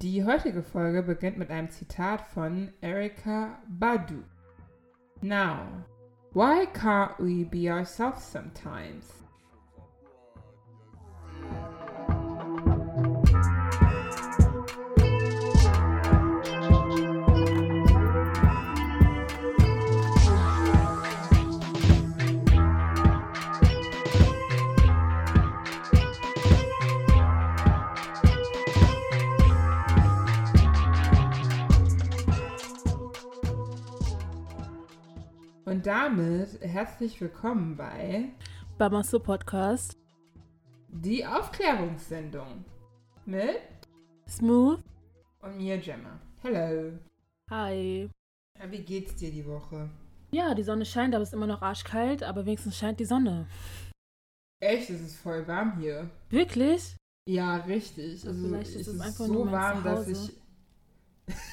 [0.00, 4.22] Die heutige Folge beginnt mit einem Zitat von Erika Badu.
[5.20, 5.66] Now,
[6.32, 9.21] why can't we be ourselves sometimes?
[35.72, 38.28] Und damit herzlich willkommen bei
[38.76, 39.96] Bamasso Podcast.
[40.90, 42.62] Die Aufklärungssendung
[43.24, 43.56] mit
[44.28, 44.82] Smooth.
[45.40, 46.20] und mir Gemma.
[46.42, 46.92] Hello.
[47.50, 48.10] Hi.
[48.68, 49.88] Wie geht's dir die Woche?
[50.30, 53.46] Ja, die Sonne scheint, aber es ist immer noch arschkalt, aber wenigstens scheint die Sonne.
[54.60, 56.10] Echt, es ist voll warm hier.
[56.28, 56.96] Wirklich?
[57.26, 58.26] Ja, richtig.
[58.28, 60.42] Also Vielleicht ist es es ist einfach so nur warm, dass ich Zuhause.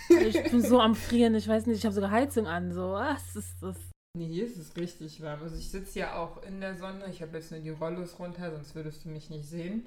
[0.09, 2.73] Ich bin so am Frieren, ich weiß nicht, ich habe sogar Heizung an.
[2.73, 3.88] So, was ist das?
[4.17, 5.43] Nee, hier ist es richtig warm.
[5.43, 7.05] Also ich sitze ja auch in der Sonne.
[7.09, 9.85] Ich habe jetzt nur die Rollos runter, sonst würdest du mich nicht sehen.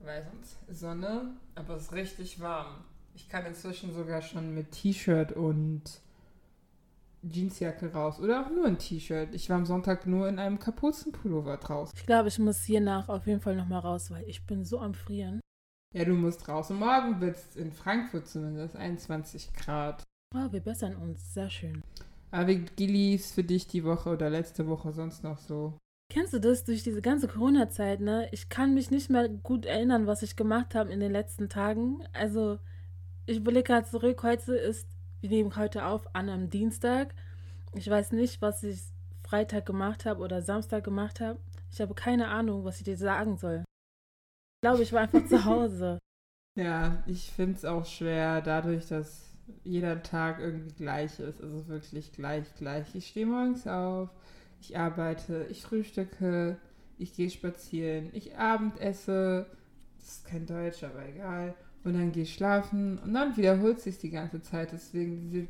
[0.00, 2.84] Weil sonst Sonne, aber es ist richtig warm.
[3.14, 5.82] Ich kann inzwischen sogar schon mit T-Shirt und
[7.22, 8.20] Jeansjacke raus.
[8.20, 9.34] Oder auch nur ein T-Shirt.
[9.34, 11.98] Ich war am Sonntag nur in einem Kapuzenpullover draußen.
[11.98, 14.78] Ich glaube, ich muss hier nach auf jeden Fall nochmal raus, weil ich bin so
[14.78, 15.40] am Frieren.
[15.94, 16.70] Ja, du musst raus.
[16.70, 20.04] Und morgen wird es in Frankfurt zumindest 21 Grad.
[20.34, 21.34] Oh, wir bessern uns.
[21.34, 21.82] Sehr schön.
[22.30, 25.78] Aber wie lief's für dich die Woche oder letzte Woche sonst noch so?
[26.12, 28.28] Kennst du das durch diese ganze Corona-Zeit, ne?
[28.32, 32.02] Ich kann mich nicht mehr gut erinnern, was ich gemacht habe in den letzten Tagen.
[32.12, 32.58] Also,
[33.26, 34.22] ich blicke gerade zurück.
[34.22, 34.86] Heute ist,
[35.20, 37.14] wir nehmen heute auf, an einem Dienstag.
[37.74, 38.82] Ich weiß nicht, was ich
[39.24, 41.40] Freitag gemacht habe oder Samstag gemacht habe.
[41.72, 43.64] Ich habe keine Ahnung, was ich dir sagen soll.
[44.56, 45.98] Ich glaube, ich war einfach zu Hause.
[46.56, 51.42] Ja, ich finde es auch schwer, dadurch, dass jeder Tag irgendwie gleich ist.
[51.42, 52.94] Also wirklich gleich, gleich.
[52.94, 54.10] Ich stehe morgens auf,
[54.60, 56.58] ich arbeite, ich frühstücke,
[56.98, 59.46] ich gehe spazieren, ich abendesse.
[59.98, 61.54] Das ist kein Deutsch, aber egal.
[61.84, 64.72] Und dann gehe ich schlafen und dann wiederholt sich die ganze Zeit.
[64.72, 65.46] Deswegen, diese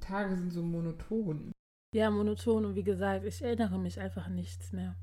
[0.00, 1.52] Tage sind so monoton.
[1.94, 4.96] Ja, monoton und wie gesagt, ich erinnere mich einfach nichts mehr.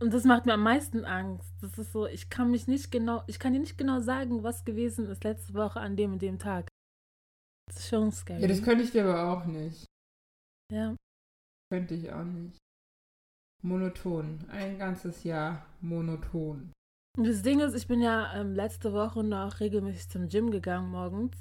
[0.00, 1.54] Und das macht mir am meisten Angst.
[1.60, 4.64] Das ist so, ich kann mich nicht genau, ich kann dir nicht genau sagen, was
[4.64, 6.68] gewesen ist letzte Woche an dem und dem Tag.
[7.66, 8.40] Das ist schon scary.
[8.42, 9.86] Ja, das könnte ich dir aber auch nicht.
[10.72, 10.94] Ja.
[11.70, 12.58] Könnte ich auch nicht.
[13.62, 14.44] Monoton.
[14.50, 16.72] Ein ganzes Jahr monoton.
[17.16, 20.90] Und das Ding ist, ich bin ja ähm, letzte Woche noch regelmäßig zum Gym gegangen
[20.90, 21.36] morgens,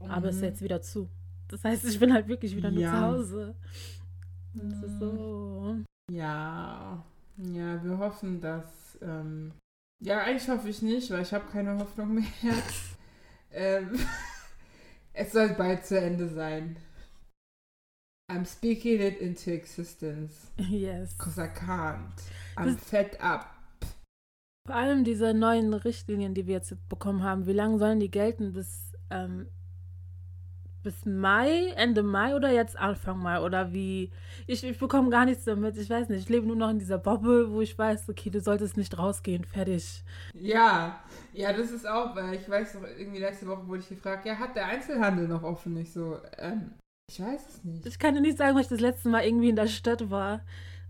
[0.00, 0.46] aber es ist Mhm.
[0.48, 1.08] jetzt wieder zu.
[1.48, 2.92] Das heißt, ich bin halt wirklich wieder nur Ja.
[2.92, 3.54] zu Hause.
[4.54, 5.76] Das ist so.
[6.10, 7.04] Ja,
[7.36, 8.98] ja, wir hoffen, dass.
[9.02, 9.52] Ähm,
[10.02, 12.24] ja, eigentlich hoffe ich nicht, weil ich habe keine Hoffnung mehr.
[13.52, 13.98] ähm,
[15.14, 16.76] es soll bald zu Ende sein.
[18.30, 20.46] I'm speaking it into existence.
[20.56, 21.16] Yes.
[21.18, 22.14] Cause I can't.
[22.56, 23.46] I'm Das- fed up.
[24.66, 28.52] Vor allem diese neuen Richtlinien, die wir jetzt bekommen haben, wie lange sollen die gelten?
[28.52, 29.48] Bis, ähm,
[30.82, 33.40] bis Mai, Ende Mai oder jetzt Anfang Mai?
[33.40, 34.10] Oder wie?
[34.46, 35.76] Ich, ich bekomme gar nichts damit.
[35.76, 36.20] Ich weiß nicht.
[36.22, 39.44] Ich lebe nur noch in dieser Bubble, wo ich weiß, okay, du solltest nicht rausgehen.
[39.44, 40.02] Fertig.
[40.34, 41.00] Ja,
[41.32, 44.38] ja, das ist auch, weil ich weiß noch, irgendwie letzte Woche wurde ich gefragt, ja,
[44.38, 45.76] hat der Einzelhandel noch offen?
[45.76, 46.72] Ich so, ähm,
[47.10, 47.86] ich weiß es nicht.
[47.86, 50.40] Ich kann dir nicht sagen, weil ich das letzte Mal irgendwie in der Stadt war,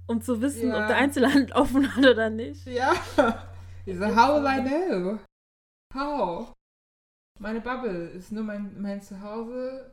[0.07, 0.81] um zu wissen, Ja.
[0.83, 2.67] ob der Einzelhandel offen hat oder nicht.
[2.67, 2.93] Ja.
[3.85, 5.19] Ich so, how will I know?
[5.93, 6.53] How?
[7.43, 9.93] Meine Bubble ist nur mein, mein Zuhause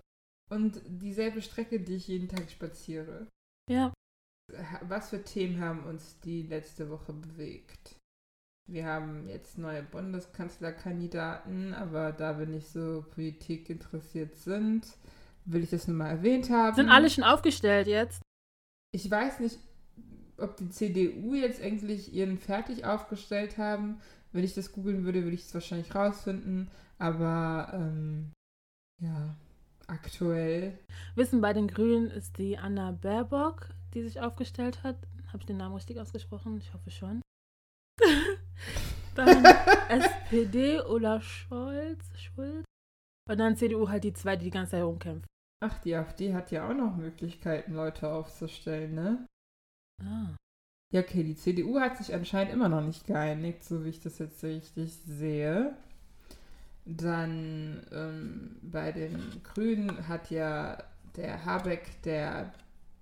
[0.52, 3.26] und dieselbe Strecke, die ich jeden Tag spaziere.
[3.68, 3.92] Ja.
[4.84, 7.98] Was für Themen haben uns die letzte Woche bewegt?
[8.70, 14.86] Wir haben jetzt neue Bundeskanzlerkandidaten, aber da wir nicht so Politik interessiert sind,
[15.46, 16.76] will ich das nur mal erwähnt haben.
[16.76, 18.22] Sind alle schon aufgestellt jetzt?
[18.92, 19.58] Ich weiß nicht,
[20.38, 24.00] ob die CDU jetzt endlich ihren fertig aufgestellt haben.
[24.32, 26.70] Wenn ich das googeln würde, würde ich es wahrscheinlich rausfinden.
[26.98, 28.32] Aber ähm,
[29.02, 29.36] ja,
[29.88, 30.78] aktuell.
[31.16, 34.98] Wissen, bei den Grünen ist die Anna Baerbock, die sich aufgestellt hat.
[35.28, 36.58] Habe ich den Namen richtig ausgesprochen?
[36.58, 37.22] Ich hoffe schon.
[39.16, 39.46] dann
[39.90, 42.66] SPD Olaf Scholz, Schulz.
[43.30, 45.26] Und dann CDU halt die zwei, die die ganze Zeit rumkämpfen.
[45.62, 49.28] Ach, die AfD hat ja auch noch Möglichkeiten, Leute aufzustellen, ne?
[50.02, 50.36] Ah.
[50.92, 54.18] Ja, okay, die CDU hat sich anscheinend immer noch nicht geeinigt, so wie ich das
[54.18, 55.76] jetzt richtig sehe.
[56.86, 60.78] Dann ähm, bei den Grünen hat ja
[61.16, 62.52] der Habeck der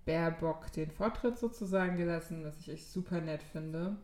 [0.06, 3.96] Baerbock den Vortritt sozusagen gelassen, was ich echt super nett finde.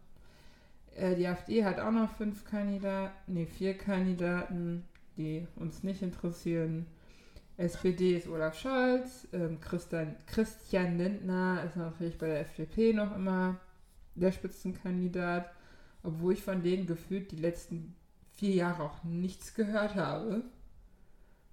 [0.95, 4.85] Äh, die AfD hat auch noch fünf Kandidaten, nee, vier Kandidaten.
[5.17, 6.87] die uns nicht interessieren.
[7.57, 13.59] SPD ist Olaf Scholz, ähm, Christian, Christian Lindner ist natürlich bei der FDP noch immer
[14.15, 15.51] der Spitzenkandidat,
[16.03, 17.95] obwohl ich von denen gefühlt die letzten
[18.33, 20.43] vier Jahre auch nichts gehört habe.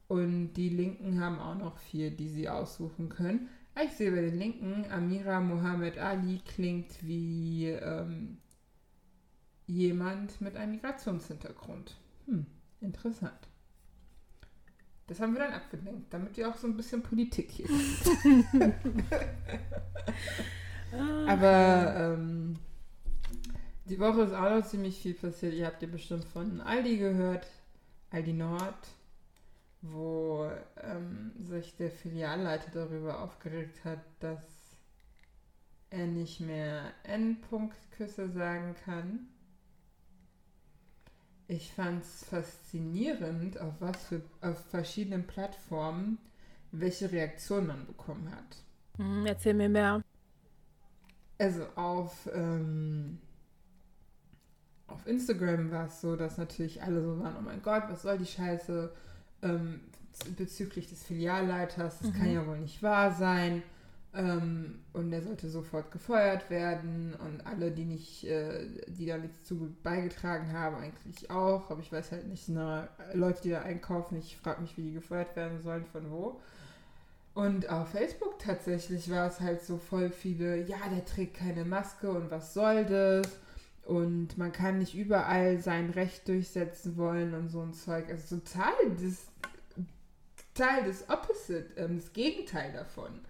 [0.09, 3.49] Und die Linken haben auch noch vier, die sie aussuchen können.
[3.83, 8.39] Ich sehe bei den Linken, Amira Mohammed Ali klingt wie ähm,
[9.67, 11.97] jemand mit einem Migrationshintergrund.
[12.27, 12.45] Hm,
[12.81, 13.49] interessant.
[15.07, 17.69] Das haben wir dann abgelenkt, damit ihr auch so ein bisschen Politik hier
[21.27, 22.57] Aber ähm,
[23.87, 25.55] die Woche ist auch noch ziemlich viel passiert.
[25.55, 27.47] Ihr habt ja bestimmt von Aldi gehört,
[28.11, 28.77] Aldi Nord
[29.83, 30.51] wo
[30.83, 34.43] ähm, sich der Filialleiter darüber aufgeregt hat, dass
[35.91, 39.29] er nicht mehr Endpunktküsse sagen kann.
[41.49, 46.19] Ich fand es faszinierend, auf was für auf verschiedenen Plattformen
[46.73, 48.57] welche Reaktion man bekommen hat.
[48.99, 50.05] Hm, erzähl mir mehr.
[51.41, 53.19] Also auf, ähm,
[54.87, 58.19] auf Instagram war es so, dass natürlich alle so waren, oh mein Gott, was soll
[58.19, 58.93] die Scheiße?
[59.43, 59.81] ähm,
[60.37, 62.15] bezüglich des Filialleiters, das mhm.
[62.15, 63.63] kann ja wohl nicht wahr sein.
[64.13, 69.45] Ähm, und er sollte sofort gefeuert werden und alle, die nicht, äh, die da nichts
[69.45, 71.71] zu beigetragen haben, eigentlich auch.
[71.71, 74.95] Aber ich weiß halt nicht, na, Leute, die da einkaufen, ich frage mich, wie die
[74.95, 76.41] gefeuert werden sollen, von wo.
[77.35, 82.11] Und auf Facebook tatsächlich war es halt so voll viele, ja, der trägt keine Maske
[82.11, 83.39] und was soll das?
[83.85, 88.09] Und man kann nicht überall sein Recht durchsetzen wollen und so ein Zeug.
[88.09, 89.27] Also total das
[90.55, 93.21] Teil des Opposite, ähm, das Gegenteil davon.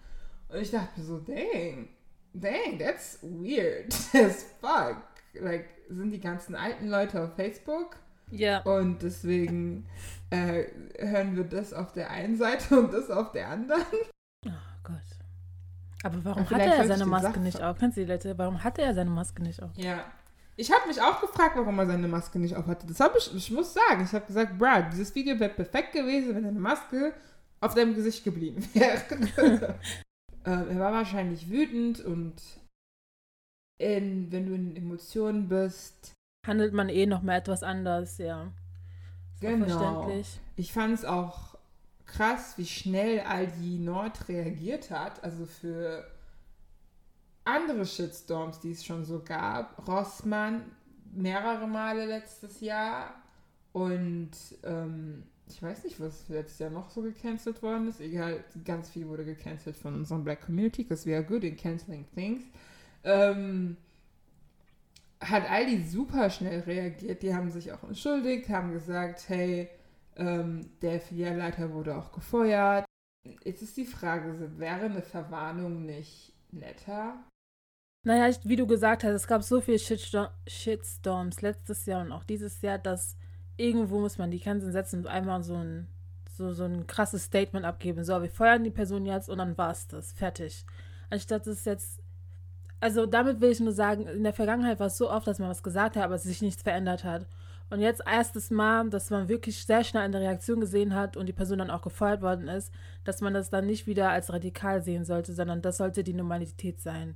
[0.49, 1.87] Und ich dachte mir so, dang,
[2.33, 5.01] dang, that's weird as fuck.
[5.33, 7.95] Like, sind die ganzen alten Leute auf Facebook?
[8.31, 8.61] Ja.
[8.61, 9.85] Und deswegen
[10.29, 10.63] äh,
[10.97, 13.83] hören wir das auf der einen Seite und das auf der anderen.
[14.45, 14.49] Oh
[14.83, 14.95] Gott.
[16.03, 17.77] Aber warum hatte er seine Maske nicht auf?
[17.77, 18.37] Kennst du die Leute?
[18.37, 19.71] Warum hatte er seine Maske nicht auf?
[19.75, 20.05] Ja.
[20.55, 22.87] Ich habe mich auch gefragt, warum er seine Maske nicht auf hatte.
[22.87, 26.35] Das habe ich, ich muss sagen, ich habe gesagt, Brad, dieses Video wäre perfekt gewesen,
[26.35, 27.13] wenn deine Maske
[27.59, 28.99] auf deinem Gesicht geblieben wäre.
[30.45, 32.41] äh, er war wahrscheinlich wütend und
[33.79, 36.13] in, wenn du in Emotionen bist.
[36.45, 38.51] Handelt man eh noch mal etwas anders, ja.
[39.39, 40.11] Genau.
[40.55, 41.57] Ich fand es auch
[42.05, 45.23] krass, wie schnell Aldi Nord reagiert hat.
[45.23, 46.05] Also für
[47.45, 49.87] andere Shitstorms, die es schon so gab.
[49.87, 50.63] Rossmann
[51.13, 53.13] mehrere Male letztes Jahr
[53.73, 54.31] und
[54.63, 57.99] ähm, ich weiß nicht, was letztes Jahr noch so gecancelt worden ist.
[57.99, 62.05] Egal, ganz viel wurde gecancelt von unserer Black Community, because we are good in canceling
[62.15, 62.43] things.
[63.03, 63.75] Ähm,
[65.21, 67.21] hat Aldi super schnell reagiert.
[67.21, 69.69] Die haben sich auch entschuldigt, haben gesagt, hey,
[70.15, 72.85] ähm, der Filialleiter wurde auch gefeuert.
[73.43, 77.23] Jetzt ist die Frage, wäre eine Verwarnung nicht netter?
[78.03, 82.61] Naja, wie du gesagt hast, es gab so viele Shitstorms letztes Jahr und auch dieses
[82.61, 83.15] Jahr, dass
[83.57, 85.87] irgendwo muss man die Grenzen setzen und einmal so ein,
[86.35, 88.03] so, so ein krasses Statement abgeben.
[88.03, 90.13] So, wir feuern die Person jetzt und dann war es das.
[90.13, 90.65] Fertig.
[91.11, 92.00] Anstatt es jetzt.
[92.81, 95.49] Also damit will ich nur sagen, in der Vergangenheit war es so oft, dass man
[95.49, 97.27] was gesagt hat, aber sich nichts verändert hat.
[97.69, 101.33] Und jetzt erstes Mal, dass man wirklich sehr schnell eine Reaktion gesehen hat und die
[101.33, 102.73] Person dann auch gefeuert worden ist,
[103.05, 106.81] dass man das dann nicht wieder als radikal sehen sollte, sondern das sollte die Normalität
[106.81, 107.15] sein.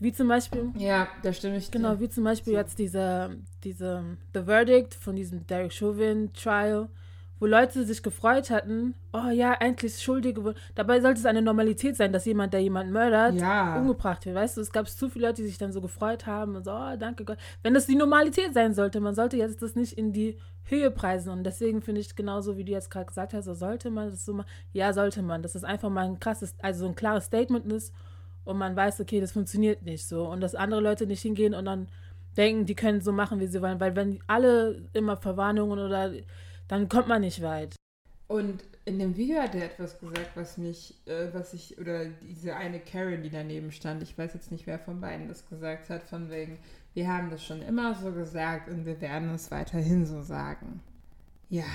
[0.00, 0.72] Wie zum Beispiel.
[0.76, 1.70] Ja, da stimme ich.
[1.70, 2.58] Genau, wie zum Beispiel so.
[2.58, 6.88] jetzt diese, diese The Verdict von diesem Derek Chauvin Trial,
[7.42, 10.54] wo Leute sich gefreut hatten, oh ja, endlich Schuldige.
[10.76, 13.78] Dabei sollte es eine Normalität sein, dass jemand, der jemanden mördert, ja.
[13.78, 14.36] umgebracht wird.
[14.36, 16.70] Weißt du, es gab zu viele Leute, die sich dann so gefreut haben und so,
[16.70, 17.38] oh, danke Gott.
[17.64, 21.30] Wenn das die Normalität sein sollte, man sollte jetzt das nicht in die Höhe preisen.
[21.30, 24.24] Und deswegen finde ich genauso, wie du jetzt gerade gesagt hast, so sollte man das
[24.24, 24.48] so machen.
[24.72, 25.42] Ja, sollte man.
[25.42, 27.92] Das ist einfach mal ein krasses, also ein klares Statement ist
[28.44, 31.64] und man weiß, okay, das funktioniert nicht so und dass andere Leute nicht hingehen und
[31.64, 31.88] dann
[32.36, 36.12] denken, die können so machen, wie sie wollen, weil wenn alle immer Verwarnungen oder
[36.72, 37.76] dann kommt man nicht weit.
[38.28, 42.56] Und in dem Video hat er etwas gesagt, was mich, äh, was ich, oder diese
[42.56, 46.02] eine Karen, die daneben stand, ich weiß jetzt nicht, wer von beiden das gesagt hat,
[46.02, 46.58] von wegen,
[46.94, 50.80] wir haben das schon immer so gesagt und wir werden es weiterhin so sagen.
[51.50, 51.66] Ja,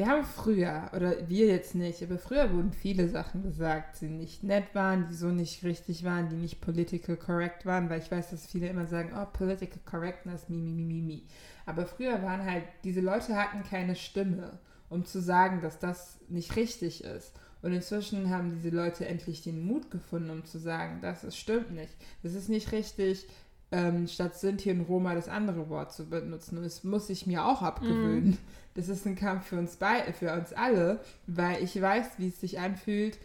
[0.00, 4.42] wir haben früher, oder wir jetzt nicht, aber früher wurden viele Sachen gesagt, die nicht
[4.42, 8.30] nett waren, die so nicht richtig waren, die nicht political correct waren, weil ich weiß,
[8.30, 11.26] dass viele immer sagen, oh, political correctness, mi, mi, mi, mi, mi.
[11.66, 16.56] Aber früher waren halt, diese Leute hatten keine Stimme, um zu sagen, dass das nicht
[16.56, 17.34] richtig ist.
[17.60, 21.94] Und inzwischen haben diese Leute endlich den Mut gefunden, um zu sagen, das stimmt nicht.
[22.22, 23.28] Das ist nicht richtig.
[23.72, 26.58] Ähm, statt Sinti und Roma das andere Wort zu benutzen.
[26.58, 28.30] Und das muss ich mir auch abgewöhnen.
[28.30, 28.38] Mm.
[28.74, 32.40] Das ist ein Kampf für uns, bei, für uns alle, weil ich weiß, wie es
[32.40, 33.18] sich anfühlt,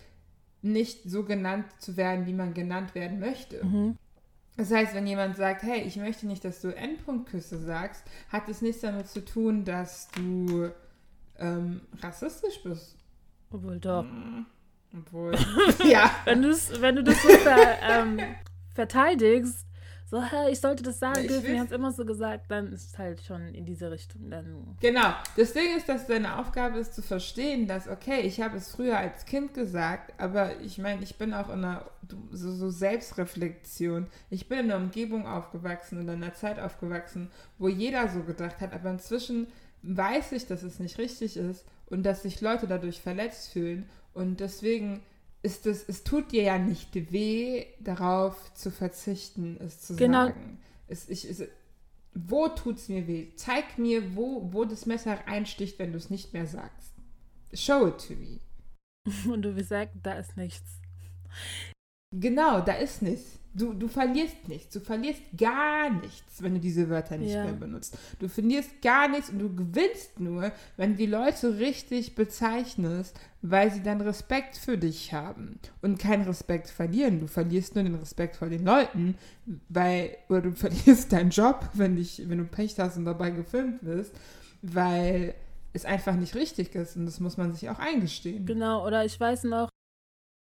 [0.62, 3.64] nicht so genannt zu werden, wie man genannt werden möchte.
[3.64, 3.98] Mhm.
[4.58, 8.62] Das heißt, wenn jemand sagt, hey, ich möchte nicht, dass du Endpunktküsse sagst, hat es
[8.62, 10.70] nichts damit zu tun, dass du
[11.38, 12.96] ähm, rassistisch bist.
[13.52, 14.04] Obwohl doch.
[14.04, 14.46] Mhm.
[14.98, 15.36] Obwohl.
[15.86, 16.10] ja.
[16.24, 18.20] wenn, wenn du das so ver, ähm,
[18.74, 19.65] verteidigst,
[20.08, 22.92] so, hey, ich sollte das sagen dürfen, wir haben es immer so gesagt, dann ist
[22.92, 24.30] es halt schon in diese Richtung.
[24.30, 25.14] Dann genau.
[25.36, 29.00] Das Ding ist, dass deine Aufgabe ist zu verstehen, dass, okay, ich habe es früher
[29.00, 31.90] als Kind gesagt, aber ich meine, ich bin auch in einer
[32.32, 34.06] so, so Selbstreflexion.
[34.30, 38.74] Ich bin in einer Umgebung aufgewachsen, in einer Zeit aufgewachsen, wo jeder so gedacht hat,
[38.74, 39.48] aber inzwischen
[39.82, 44.40] weiß ich, dass es nicht richtig ist und dass sich Leute dadurch verletzt fühlen und
[44.40, 45.02] deswegen
[45.46, 50.28] ist es, es tut dir ja nicht weh, darauf zu verzichten, es zu genau.
[50.28, 50.60] sagen.
[50.88, 51.44] Es, ich, es,
[52.14, 53.28] wo tut es mir weh?
[53.36, 56.94] Zeig mir, wo, wo das Messer einsticht, wenn du es nicht mehr sagst.
[57.54, 58.40] Show it to me.
[59.32, 60.80] Und du wirst sagen, da ist nichts.
[62.12, 63.40] Genau, da ist nichts.
[63.56, 64.74] Du, du verlierst nichts.
[64.74, 67.46] Du verlierst gar nichts, wenn du diese Wörter nicht ja.
[67.46, 67.98] mehr benutzt.
[68.20, 73.72] Du verlierst gar nichts und du gewinnst nur, wenn du die Leute richtig bezeichnest, weil
[73.72, 77.22] sie dann Respekt für dich haben und keinen Respekt verlieren.
[77.22, 79.16] Du verlierst nur den Respekt vor den Leuten,
[79.70, 83.86] weil, oder du verlierst deinen Job, wenn, dich, wenn du Pech hast und dabei gefilmt
[83.86, 84.12] wirst,
[84.62, 85.34] weil
[85.72, 88.46] es einfach nicht richtig ist und das muss man sich auch eingestehen.
[88.46, 89.70] Genau, oder ich weiß noch,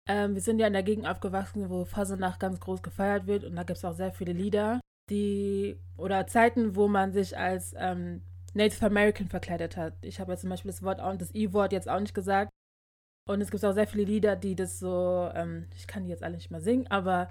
[0.08, 3.56] ähm, wir sind ja in der Gegend aufgewachsen, wo Fasernacht ganz groß gefeiert wird und
[3.56, 4.80] da gibt es auch sehr viele Lieder,
[5.10, 8.22] die oder Zeiten, wo man sich als ähm,
[8.54, 9.94] Native American verkleidet hat.
[10.02, 12.50] Ich habe jetzt zum Beispiel das Wort auch, das I-Wort jetzt auch nicht gesagt.
[13.30, 16.24] Und es gibt auch sehr viele Lieder, die das so, ähm, ich kann die jetzt
[16.24, 17.30] alle nicht mehr singen, aber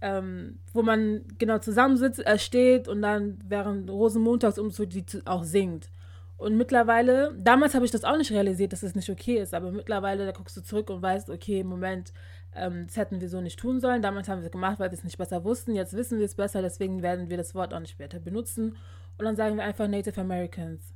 [0.00, 5.88] ähm, wo man genau zusammensitzt, er steht und dann während Rosenmontagsumzug die auch singt.
[6.36, 9.70] Und mittlerweile, damals habe ich das auch nicht realisiert, dass es nicht okay ist, aber
[9.70, 12.12] mittlerweile, da guckst du zurück und weißt, okay, Moment,
[12.54, 14.02] ähm, das hätten wir so nicht tun sollen.
[14.02, 15.74] Damals haben wir es gemacht, weil wir es nicht besser wussten.
[15.74, 18.76] Jetzt wissen wir es besser, deswegen werden wir das Wort auch nicht später benutzen.
[19.16, 20.92] Und dann sagen wir einfach Native Americans.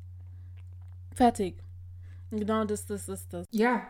[1.15, 1.63] Fertig.
[2.31, 3.47] Genau das, das ist das.
[3.51, 3.87] Ja.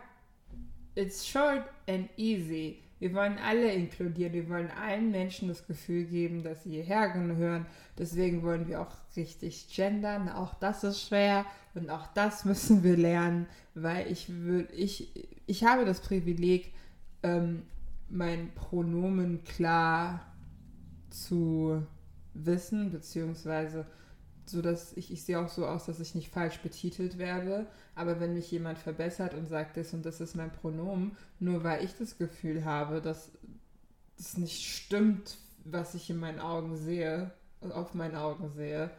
[0.95, 2.83] It's short and easy.
[2.99, 4.33] Wir wollen alle inkludieren.
[4.33, 7.65] Wir wollen allen Menschen das Gefühl geben, dass sie hierher gehören.
[7.97, 10.29] Deswegen wollen wir auch richtig gendern.
[10.29, 15.11] Auch das ist schwer und auch das müssen wir lernen, weil ich würde, ich,
[15.47, 16.73] ich habe das Privileg,
[17.23, 17.63] ähm,
[18.09, 20.25] mein Pronomen klar
[21.09, 21.85] zu
[22.33, 23.85] wissen, beziehungsweise
[24.51, 27.67] so dass ich, ich sehe auch so aus, dass ich nicht falsch betitelt werde.
[27.95, 31.83] Aber wenn mich jemand verbessert und sagt, das und das ist mein Pronomen, nur weil
[31.83, 33.31] ich das Gefühl habe, dass
[34.17, 38.89] es nicht stimmt, was ich in meinen Augen sehe, auf meinen Augen sehe,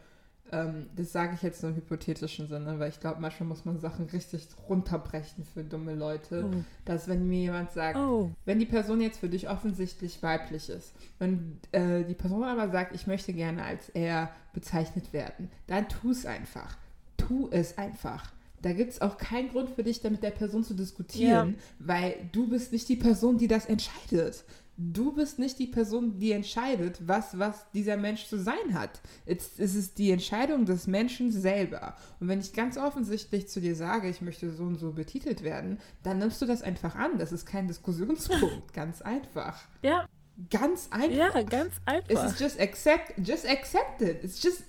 [0.51, 3.79] ähm, das sage ich jetzt nur im hypothetischen Sinne, weil ich glaube, manchmal muss man
[3.79, 6.45] Sachen richtig runterbrechen für dumme Leute.
[6.45, 6.63] Oh.
[6.85, 8.31] Dass wenn mir jemand sagt, oh.
[8.45, 12.93] wenn die Person jetzt für dich offensichtlich weiblich ist, wenn äh, die Person aber sagt,
[12.93, 16.77] ich möchte gerne als er bezeichnet werden, dann tu es einfach.
[17.17, 18.31] Tu es einfach.
[18.61, 21.63] Da gibt es auch keinen Grund für dich, da mit der Person zu diskutieren, ja.
[21.79, 24.43] weil du bist nicht die Person, die das entscheidet
[24.81, 29.01] du bist nicht die Person, die entscheidet, was, was dieser Mensch zu sein hat.
[29.25, 31.95] Es, es ist die Entscheidung des Menschen selber.
[32.19, 35.79] Und wenn ich ganz offensichtlich zu dir sage, ich möchte so und so betitelt werden,
[36.03, 37.17] dann nimmst du das einfach an.
[37.19, 38.73] Das ist kein Diskussionspunkt.
[38.73, 39.61] ganz einfach.
[39.83, 40.05] Ja.
[40.49, 41.35] Ganz einfach.
[41.35, 42.09] Ja, ganz einfach.
[42.09, 44.23] Es ist just accept, just accept it.
[44.23, 44.63] It's just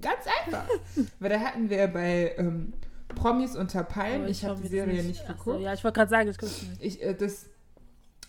[0.00, 0.66] ganz einfach.
[1.20, 2.72] Weil da hatten wir bei ähm,
[3.14, 5.58] Promis unter Palmen, ich, ich habe die Serie nicht, nicht geguckt.
[5.58, 6.82] So, ja, ich wollte gerade sagen, ich gucke nicht.
[6.82, 7.46] Ich, äh, das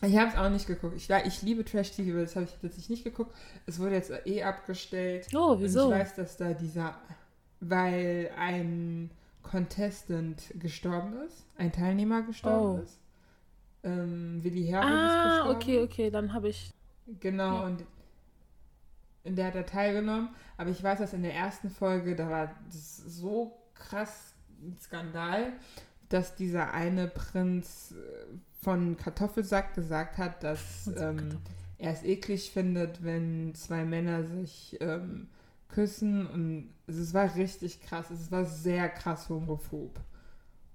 [0.08, 0.96] ich habe es auch nicht geguckt.
[0.96, 3.36] Ich, ich liebe Trash-TV, aber das habe ich tatsächlich nicht geguckt.
[3.66, 5.28] Es wurde jetzt eh abgestellt.
[5.34, 5.86] Oh, wieso?
[5.86, 6.96] Und ich weiß, dass da dieser,
[7.60, 9.12] weil ein
[9.44, 12.84] Contestant gestorben ist, ein Teilnehmer gestorben oh.
[12.84, 13.00] ist.
[13.84, 15.56] Ähm, Willi Herren ah, ist gestorben.
[15.56, 16.74] okay, okay, dann habe ich.
[17.20, 17.66] Genau, ja.
[17.66, 17.84] und
[19.24, 20.30] in der hat er teilgenommen.
[20.58, 25.54] Aber ich weiß, dass in der ersten Folge, da war das so krass ein Skandal,
[26.10, 31.38] dass dieser eine Prinz äh, von Kartoffelsack gesagt hat, dass ähm,
[31.78, 35.28] er es eklig findet, wenn zwei Männer sich ähm,
[35.68, 36.26] küssen.
[36.28, 38.10] Und es war richtig krass.
[38.10, 40.00] Es war sehr krass homophob.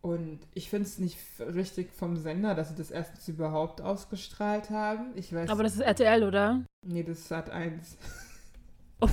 [0.00, 5.10] Und ich finde es nicht richtig vom Sender, dass sie das erstens überhaupt ausgestrahlt haben.
[5.16, 6.62] Ich weiß, Aber das ist RTL, oder?
[6.86, 7.96] Nee, das ist Sat 1.
[9.00, 9.08] Oh.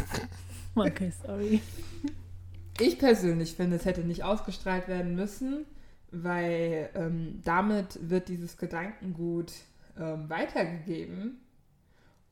[0.74, 1.62] Okay, sorry.
[2.80, 5.68] Ich persönlich finde, es hätte nicht ausgestrahlt werden müssen
[6.24, 9.52] weil ähm, damit wird dieses Gedankengut
[9.98, 11.40] ähm, weitergegeben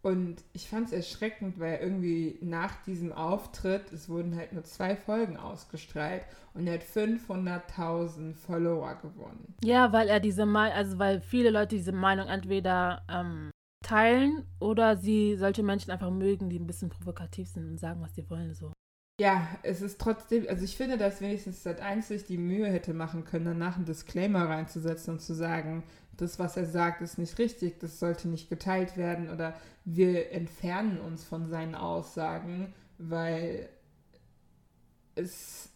[0.03, 4.97] Und ich fand es erschreckend, weil irgendwie nach diesem Auftritt, es wurden halt nur zwei
[4.97, 6.23] Folgen ausgestrahlt
[6.53, 9.55] und er hat 500.000 Follower gewonnen.
[9.63, 13.49] Ja, weil er diese Meinung, also weil viele Leute diese Meinung entweder ähm,
[13.81, 18.13] teilen oder sie solche Menschen einfach mögen, die ein bisschen provokativ sind und sagen, was
[18.13, 18.73] sie wollen, so.
[19.19, 22.93] Ja, es ist trotzdem, also ich finde, dass wenigstens seit eins sich die Mühe hätte
[22.95, 25.83] machen können, danach einen Disclaimer reinzusetzen und zu sagen,
[26.17, 29.53] das, was er sagt, ist nicht richtig, das sollte nicht geteilt werden oder
[29.85, 33.69] wir entfernen uns von seinen Aussagen, weil
[35.15, 35.69] es,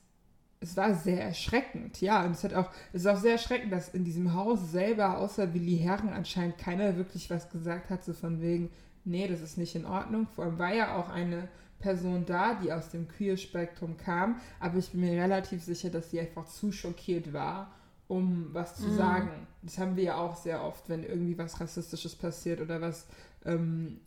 [0.59, 2.01] es war sehr erschreckend.
[2.01, 5.19] Ja, und es hat auch, es ist auch sehr erschreckend, dass in diesem Haus selber,
[5.19, 8.71] außer Willi Herren, anscheinend keiner wirklich was gesagt hat, so von wegen,
[9.05, 10.27] nee, das ist nicht in Ordnung.
[10.27, 11.47] Vor allem war ja auch eine
[11.79, 16.19] Person da, die aus dem Queer-Spektrum kam, aber ich bin mir relativ sicher, dass sie
[16.19, 17.71] einfach zu schockiert war
[18.07, 18.97] um was zu mhm.
[18.97, 19.47] sagen.
[19.61, 23.07] Das haben wir ja auch sehr oft, wenn irgendwie was Rassistisches passiert oder was,
[23.45, 23.99] ähm,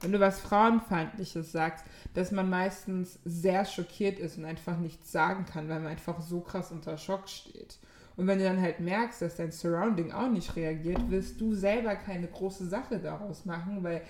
[0.00, 1.84] wenn du was Frauenfeindliches sagst,
[2.14, 6.40] dass man meistens sehr schockiert ist und einfach nichts sagen kann, weil man einfach so
[6.40, 7.78] krass unter Schock steht.
[8.16, 11.96] Und wenn du dann halt merkst, dass dein Surrounding auch nicht reagiert, wirst du selber
[11.96, 14.02] keine große Sache daraus machen, weil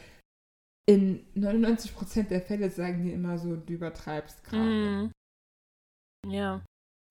[0.86, 5.10] in 99% der Fälle sagen die immer so, du übertreibst gerade.
[6.26, 6.30] Mm.
[6.30, 6.62] Ja.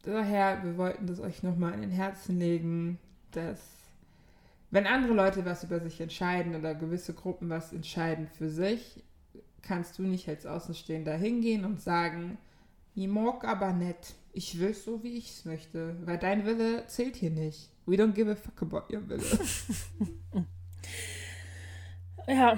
[0.03, 2.99] Daher, wir wollten das euch nochmal in den Herzen legen,
[3.31, 3.59] dass
[4.69, 9.03] wenn andere Leute was über sich entscheiden oder gewisse Gruppen was entscheiden für sich,
[9.61, 12.37] kannst du nicht als Außenstehender hingehen und sagen,
[12.95, 14.15] ich mag aber nicht.
[14.33, 15.95] Ich will es so, wie ich es möchte.
[16.05, 17.69] Weil dein Wille zählt hier nicht.
[17.85, 19.23] We don't give a fuck about your Wille.
[22.27, 22.57] ja,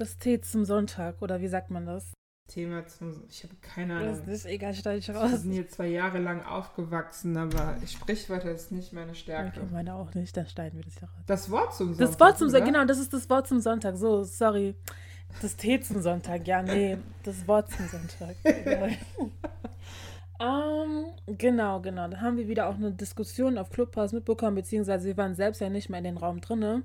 [0.00, 2.12] das Tee zum Sonntag, oder wie sagt man das?
[2.48, 3.24] Thema zum.
[3.28, 4.22] Ich habe keine Ahnung.
[4.24, 5.30] Das ist egal, stell ich raus.
[5.30, 9.60] Wir sind hier zwei Jahre lang aufgewachsen, aber Sprichwörter ist nicht meine Stärke.
[9.60, 11.24] Okay, meine auch nicht, dann schneiden wir das ja raus.
[11.26, 12.06] Das Wort zum Sonntag.
[12.06, 13.96] Das Wort zum Sonntag, genau, das ist das Wort zum Sonntag.
[13.96, 14.74] So, sorry.
[15.42, 18.34] Das Tee zum Sonntag, ja, nee, das Wort zum Sonntag.
[19.18, 19.30] um,
[20.40, 22.08] ähm, genau, genau.
[22.08, 25.68] Da haben wir wieder auch eine Diskussion auf Clubhouse mitbekommen, beziehungsweise wir waren selbst ja
[25.68, 26.82] nicht mehr in den Raum drinne.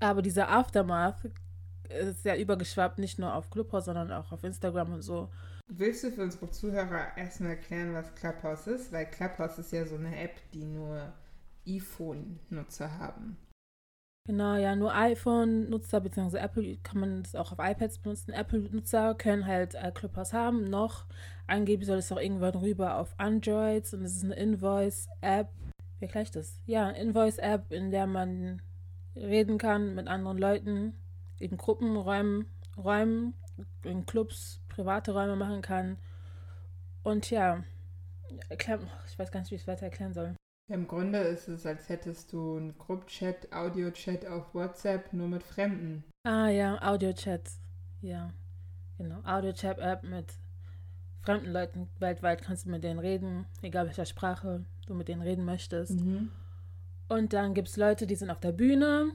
[0.00, 1.30] Aber dieser Aftermath
[1.88, 5.28] ist ja übergeschwappt, nicht nur auf Clubhouse, sondern auch auf Instagram und so.
[5.66, 8.92] Willst du für unsere Zuhörer erstmal erklären, was Clubhouse ist?
[8.92, 11.12] Weil Clubhouse ist ja so eine App, die nur
[11.66, 13.38] iPhone-Nutzer haben.
[14.26, 16.38] Genau, ja, nur iPhone-Nutzer bzw.
[16.38, 18.32] Apple kann man das auch auf iPads benutzen.
[18.32, 20.64] Apple-Nutzer können halt äh, Clubhouse haben.
[20.64, 21.04] Noch
[21.46, 25.48] angeblich soll es auch irgendwann rüber auf Androids und es ist eine Invoice-App.
[26.00, 26.58] Wie gleich das?
[26.64, 28.62] Ja, Invoice-App, in der man
[29.14, 30.94] reden kann mit anderen Leuten
[31.38, 33.34] in Gruppenräumen, Räumen,
[33.82, 35.96] in Clubs, private Räume machen kann.
[37.02, 37.64] Und ja,
[38.50, 38.68] ich
[39.18, 40.34] weiß gar nicht, wie ich es weiter erklären soll.
[40.68, 46.04] Im Grunde ist es, als hättest du einen Gruppchat, Audio-Chat auf WhatsApp, nur mit Fremden.
[46.22, 47.50] Ah ja, Audio-Chat.
[48.00, 48.32] Ja,
[48.96, 49.20] genau.
[49.24, 50.32] Audio-Chat-App mit
[51.20, 55.44] fremden Leuten weltweit kannst du mit denen reden, egal welcher Sprache du mit denen reden
[55.44, 56.00] möchtest.
[56.00, 56.30] Mhm.
[57.08, 59.12] Und dann gibt es Leute, die sind auf der Bühne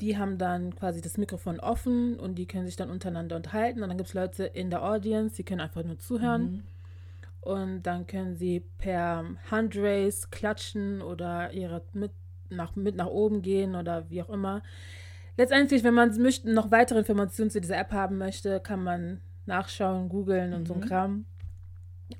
[0.00, 3.82] die haben dann quasi das Mikrofon offen und die können sich dann untereinander unterhalten.
[3.82, 6.42] Und dann gibt es Leute in der Audience, die können einfach nur zuhören.
[6.42, 6.62] Mhm.
[7.40, 12.12] Und dann können sie per Handrace klatschen oder ihre mit
[12.50, 14.62] nach, mit nach oben gehen oder wie auch immer.
[15.36, 20.52] Letztendlich, wenn man noch weitere Informationen zu dieser App haben möchte, kann man nachschauen, googeln
[20.52, 20.66] und mhm.
[20.66, 20.84] so ein mhm.
[20.84, 21.24] Kram.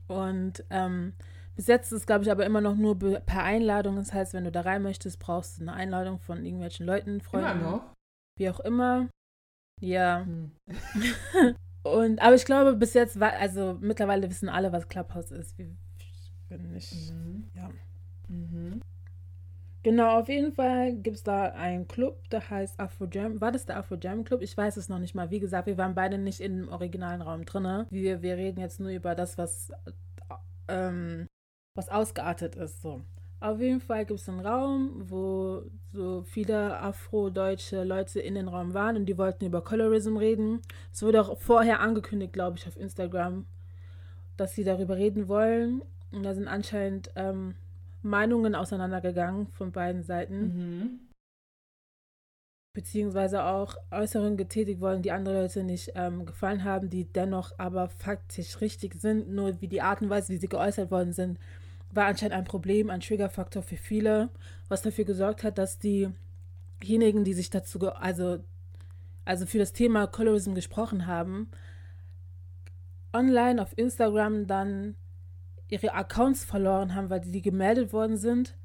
[0.07, 1.12] Und ähm,
[1.61, 3.96] bis jetzt ist, glaube ich, aber immer noch nur per Einladung.
[3.96, 7.51] Das heißt, wenn du da rein möchtest, brauchst du eine Einladung von irgendwelchen Leuten, Freunden.
[7.51, 7.94] Immer noch?
[8.38, 9.11] Wie auch immer.
[9.79, 10.25] Ja.
[10.25, 10.53] Hm.
[11.83, 15.59] Und, aber ich glaube, bis jetzt war, also mittlerweile wissen alle, was Clubhouse ist.
[15.59, 15.68] Wir,
[16.49, 17.51] bin nicht, mhm.
[17.55, 17.68] ja.
[18.29, 18.81] Mhm.
[19.83, 23.38] Genau, auf jeden Fall gibt es da einen Club, der heißt Afro Jam.
[23.42, 24.40] War das der Afro Jam Club?
[24.40, 25.31] Ich weiß es noch nicht mal.
[25.31, 27.85] Wie gesagt, wir waren beide nicht im originalen Raum drin.
[27.90, 29.70] Wir, wir reden jetzt nur über das, was
[30.66, 31.27] ähm,
[31.74, 32.83] was ausgeartet ist.
[32.83, 33.02] So.
[33.40, 38.74] Auf jeden Fall gibt es einen Raum, wo so viele afrodeutsche Leute in den Raum
[38.74, 40.61] waren und die wollten über Colorism reden.
[40.92, 43.46] Es wurde auch vorher angekündigt, glaube ich, auf Instagram,
[44.37, 45.83] dass sie darüber reden wollen.
[46.12, 47.54] Und da sind anscheinend ähm,
[48.02, 50.40] Meinungen auseinandergegangen von beiden Seiten.
[50.40, 51.00] Mhm.
[52.72, 57.88] Beziehungsweise auch Äußerungen getätigt worden, die andere Leute nicht ähm, gefallen haben, die dennoch aber
[57.88, 59.28] faktisch richtig sind.
[59.28, 61.40] Nur wie die Art und Weise, wie sie geäußert worden sind,
[61.90, 64.30] war anscheinend ein Problem, ein Triggerfaktor für viele,
[64.68, 68.38] was dafür gesorgt hat, dass diejenigen, die sich dazu, also,
[69.24, 71.50] also für das Thema Colorism gesprochen haben,
[73.12, 74.94] online auf Instagram dann
[75.66, 78.56] ihre Accounts verloren haben, weil die gemeldet worden sind.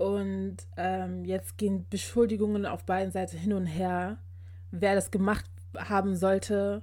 [0.00, 4.16] Und ähm, jetzt gehen Beschuldigungen auf beiden Seiten hin und her,
[4.70, 5.44] wer das gemacht
[5.76, 6.80] haben sollte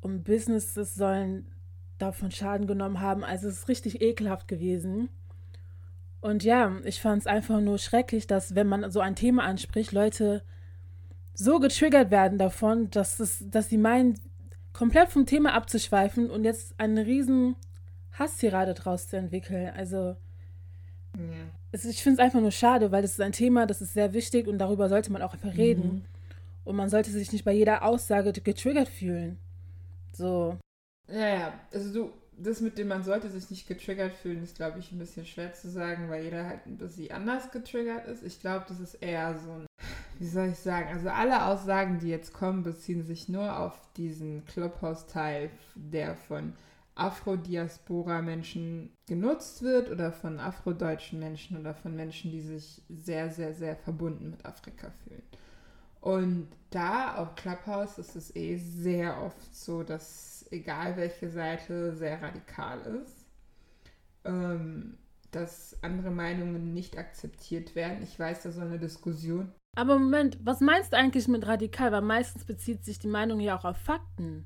[0.00, 1.50] und Businesses sollen
[1.98, 3.24] davon Schaden genommen haben.
[3.24, 5.08] Also es ist richtig ekelhaft gewesen.
[6.20, 9.90] Und ja, ich fand es einfach nur schrecklich, dass wenn man so ein Thema anspricht,
[9.90, 10.44] Leute
[11.34, 14.16] so getriggert werden davon, dass, es, dass sie meinen,
[14.72, 17.56] komplett vom Thema abzuschweifen und jetzt eine riesen
[18.12, 19.72] Hasstirade draus zu entwickeln.
[19.74, 20.14] Also
[21.18, 21.44] ja.
[21.72, 24.12] es, ich finde es einfach nur schade, weil das ist ein Thema, das ist sehr
[24.12, 25.82] wichtig und darüber sollte man auch einfach reden.
[25.82, 26.02] Mhm.
[26.64, 29.38] Und man sollte sich nicht bei jeder Aussage getriggert fühlen.
[30.12, 30.56] So.
[31.08, 31.52] Ja, ja.
[31.72, 34.98] Also du, das mit dem man sollte sich nicht getriggert fühlen, ist, glaube ich, ein
[34.98, 38.22] bisschen schwer zu sagen, weil jeder halt ein bisschen anders getriggert ist.
[38.22, 39.66] Ich glaube, das ist eher so ein,
[40.18, 44.44] wie soll ich sagen, also alle Aussagen, die jetzt kommen, beziehen sich nur auf diesen
[44.46, 46.52] Clubhouse-Teil, der von
[46.94, 53.76] Afro-Diaspora-Menschen genutzt wird oder von afrodeutschen Menschen oder von Menschen, die sich sehr, sehr, sehr
[53.76, 55.22] verbunden mit Afrika fühlen.
[56.00, 62.20] Und da auf Clubhouse ist es eh sehr oft so, dass egal welche Seite sehr
[62.20, 63.26] radikal ist,
[64.24, 64.98] ähm,
[65.30, 68.02] dass andere Meinungen nicht akzeptiert werden.
[68.02, 69.52] Ich weiß, da so eine Diskussion.
[69.76, 71.92] Aber Moment, was meinst du eigentlich mit radikal?
[71.92, 74.44] Weil meistens bezieht sich die Meinung ja auch auf Fakten.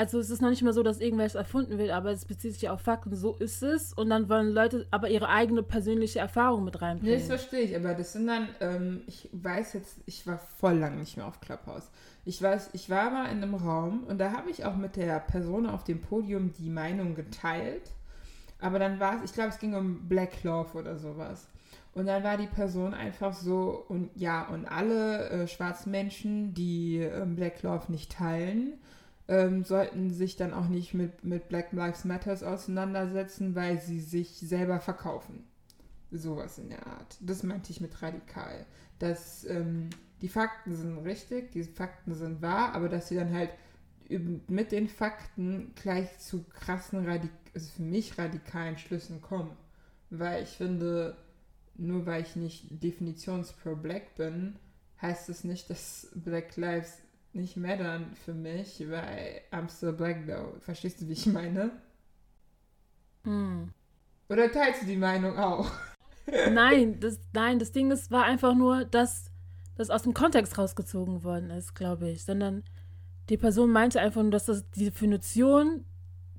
[0.00, 2.70] Also es ist noch nicht mal so, dass irgendwas erfunden wird, aber es bezieht sich
[2.70, 3.92] auf Fakten, so ist es.
[3.92, 7.16] Und dann wollen Leute aber ihre eigene persönliche Erfahrung mit reinbringen.
[7.16, 10.78] Nee, das verstehe ich, aber das sind dann, ähm, ich weiß jetzt, ich war voll
[10.78, 11.90] lang nicht mehr auf Clubhouse.
[12.24, 15.20] Ich weiß, ich war mal in einem Raum und da habe ich auch mit der
[15.20, 17.92] Person auf dem Podium die Meinung geteilt.
[18.58, 21.46] Aber dann war es, ich glaube, es ging um Black Love oder sowas.
[21.92, 27.00] Und dann war die Person einfach so, und ja, und alle äh, schwarzen Menschen, die
[27.00, 28.78] äh, Black Love nicht teilen,
[29.30, 34.40] ähm, sollten sich dann auch nicht mit, mit Black Lives Matters auseinandersetzen, weil sie sich
[34.40, 35.44] selber verkaufen.
[36.10, 37.16] Sowas in der Art.
[37.20, 38.66] Das meinte ich mit radikal.
[38.98, 39.90] Dass ähm,
[40.20, 43.50] die Fakten sind richtig, die Fakten sind wahr, aber dass sie dann halt
[44.48, 49.56] mit den Fakten gleich zu krassen, Radik also für mich radikalen Schlüssen kommen.
[50.10, 51.16] Weil ich finde,
[51.76, 54.56] nur weil ich nicht definitionspro Black bin,
[55.00, 56.98] heißt es das nicht, dass Black Lives
[57.32, 60.58] nicht mehr dann für mich, weil I'm still black though.
[60.60, 61.70] Verstehst du, wie ich meine?
[63.24, 63.70] Hm.
[64.28, 65.70] Oder teilst du die Meinung auch?
[66.50, 69.30] nein, das, nein, das Ding ist, war einfach nur, dass
[69.76, 72.24] das aus dem Kontext rausgezogen worden ist, glaube ich.
[72.24, 72.64] Sondern
[73.28, 75.84] die Person meinte einfach nur, dass das die Definition,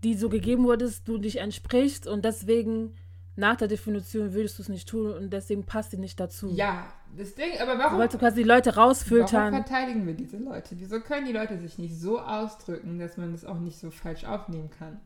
[0.04, 2.96] die so gegeben wurde, du dich entsprichst und deswegen
[3.36, 6.50] nach der Definition würdest du es nicht tun und deswegen passt die nicht dazu.
[6.54, 8.00] Ja, das Ding, aber warum.
[8.00, 9.54] Weil du quasi die Leute rausfiltern.
[9.54, 10.76] Warum verteidigen wir diese Leute?
[10.78, 14.26] Wieso können die Leute sich nicht so ausdrücken, dass man das auch nicht so falsch
[14.26, 15.00] aufnehmen kann?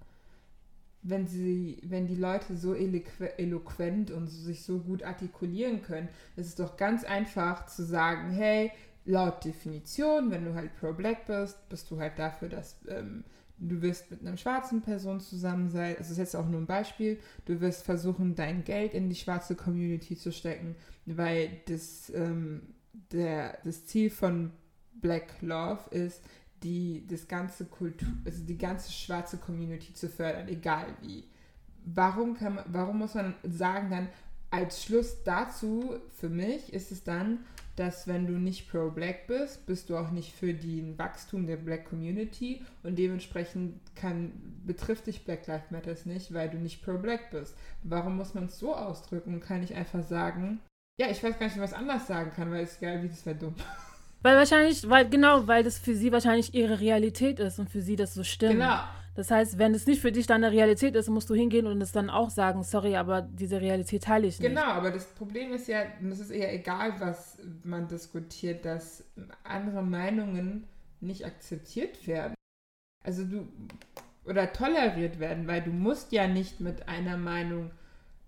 [1.04, 6.56] Wenn sie, wenn die Leute so eloquent und sich so gut artikulieren können, ist es
[6.56, 8.72] doch ganz einfach zu sagen, hey,
[9.06, 13.24] laut Definition, wenn du halt pro-black bist, bist du halt dafür, dass ähm,
[13.58, 17.20] du wirst mit einer schwarzen Person zusammen sein, das ist jetzt auch nur ein Beispiel,
[17.46, 22.62] du wirst versuchen, dein Geld in die schwarze Community zu stecken, weil das, ähm,
[23.12, 24.52] der, das Ziel von
[25.02, 26.22] Black Love ist,
[26.64, 31.26] die, das ganze Kultur, also die ganze schwarze Community zu fördern, egal wie.
[31.86, 34.10] Warum, kann man, warum muss man sagen dann,
[34.50, 37.40] als Schluss dazu, für mich, ist es dann,
[37.76, 41.90] dass wenn du nicht pro-Black bist, bist du auch nicht für den Wachstum der Black
[41.90, 44.32] Community und dementsprechend kann,
[44.66, 47.56] betrifft dich Black Lives Matters nicht, weil du nicht pro-Black bist.
[47.84, 49.40] Warum muss man es so ausdrücken?
[49.42, 50.62] Kann ich einfach sagen,
[50.98, 53.36] ja, ich weiß gar nicht, was anders sagen kann, weil es geil, wie das wäre
[53.36, 53.56] dumm.
[54.22, 57.96] Weil wahrscheinlich, weil genau, weil das für sie wahrscheinlich ihre Realität ist und für sie
[57.96, 58.54] das so stimmt.
[58.54, 58.80] Genau.
[59.16, 61.94] Das heißt, wenn es nicht für dich deine Realität ist, musst du hingehen und es
[61.94, 64.50] dann auch sagen, sorry, aber diese Realität teile ich nicht.
[64.50, 69.06] Genau, aber das Problem ist ja, es ist eher egal, was man diskutiert, dass
[69.44, 70.68] andere Meinungen
[71.00, 72.34] nicht akzeptiert werden.
[73.04, 73.48] Also du
[74.26, 77.72] oder toleriert werden, weil du musst ja nicht mit einer Meinung,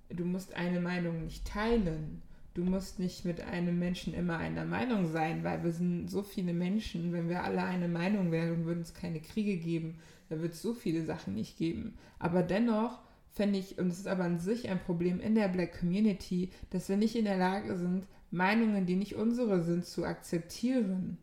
[0.10, 2.22] du musst eine Meinung nicht teilen.
[2.58, 6.54] Du musst nicht mit einem Menschen immer einer Meinung sein, weil wir sind so viele
[6.54, 10.64] Menschen, wenn wir alle eine Meinung wären, würden es keine Kriege geben, da wird es
[10.64, 12.00] so viele Sachen nicht geben.
[12.18, 15.78] Aber dennoch fände ich, und es ist aber an sich ein Problem in der Black
[15.78, 21.20] Community, dass wir nicht in der Lage sind, Meinungen, die nicht unsere sind, zu akzeptieren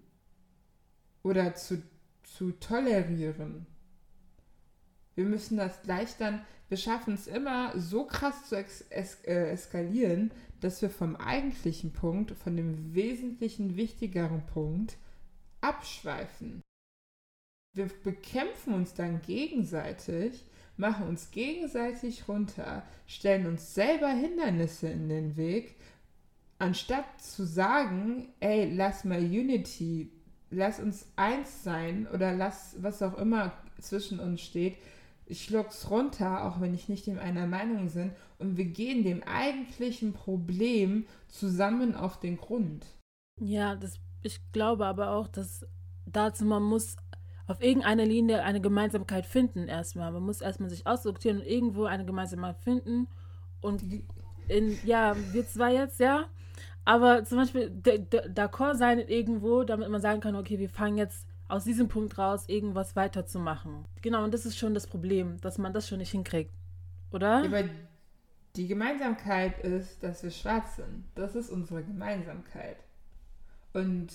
[1.24, 1.82] oder zu,
[2.22, 3.66] zu tolerieren.
[5.16, 9.50] Wir müssen das gleich dann, wir schaffen es immer so krass zu es, es, äh,
[9.50, 10.30] eskalieren,
[10.64, 14.96] dass wir vom eigentlichen Punkt, von dem wesentlichen, wichtigeren Punkt
[15.60, 16.62] abschweifen
[17.74, 20.44] wir bekämpfen uns dann gegenseitig,
[20.76, 25.74] machen uns gegenseitig runter, stellen uns selber Hindernisse in den Weg,
[26.58, 30.10] anstatt zu sagen, ey, lass mal Unity
[30.50, 34.76] lass uns eins sein oder lass was auch immer zwischen uns steht.
[35.26, 39.22] Ich schluck's runter, auch wenn ich nicht in einer Meinung bin, und wir gehen dem
[39.22, 42.84] eigentlichen Problem zusammen auf den Grund.
[43.40, 45.66] Ja, das, ich glaube aber auch, dass
[46.06, 46.96] dazu man muss
[47.46, 50.12] auf irgendeiner Linie eine Gemeinsamkeit finden erstmal.
[50.12, 53.06] Man muss erstmal sich aussortieren und irgendwo eine Gemeinsamkeit finden.
[53.60, 53.82] Und
[54.48, 56.26] in, ja, wir zwei jetzt, ja.
[56.84, 61.64] Aber zum Beispiel d'accord sein irgendwo, damit man sagen kann, okay, wir fangen jetzt aus
[61.64, 63.84] diesem Punkt raus, irgendwas weiterzumachen.
[64.02, 66.50] Genau, und das ist schon das Problem, dass man das schon nicht hinkriegt.
[67.12, 67.44] Oder?
[67.44, 67.64] Aber
[68.56, 71.04] die Gemeinsamkeit ist, dass wir schwarz sind.
[71.14, 72.76] Das ist unsere Gemeinsamkeit.
[73.72, 74.08] Und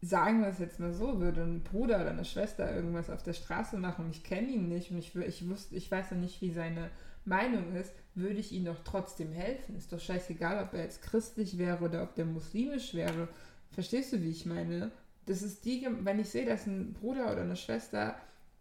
[0.00, 3.32] sagen wir es jetzt mal so, würde ein Bruder oder eine Schwester irgendwas auf der
[3.32, 6.40] Straße machen und ich kenne ihn nicht und ich, ich, wusste, ich weiß noch nicht,
[6.40, 6.90] wie seine
[7.24, 9.76] Meinung ist, würde ich ihm doch trotzdem helfen.
[9.76, 13.28] Ist doch scheißegal, ob er jetzt christlich wäre oder ob der muslimisch wäre.
[13.72, 14.90] Verstehst du, wie ich meine?
[15.28, 18.16] Das ist die, wenn ich sehe, dass ein Bruder oder eine Schwester,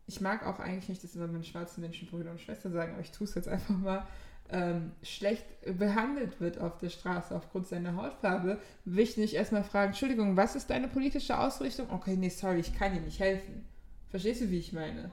[0.06, 3.02] ich mag auch eigentlich nicht, dass immer meine schwarzen Menschen Brüder und Schwester sagen, aber
[3.02, 4.06] ich tue es jetzt einfach mal,
[4.50, 5.46] ähm, schlecht
[5.78, 10.56] behandelt wird auf der Straße aufgrund seiner Hautfarbe, will ich nicht erstmal fragen, Entschuldigung, was
[10.56, 11.90] ist deine politische Ausrichtung?
[11.90, 13.66] Okay, nee, sorry, ich kann dir nicht helfen.
[14.10, 15.12] Verstehst du, wie ich meine?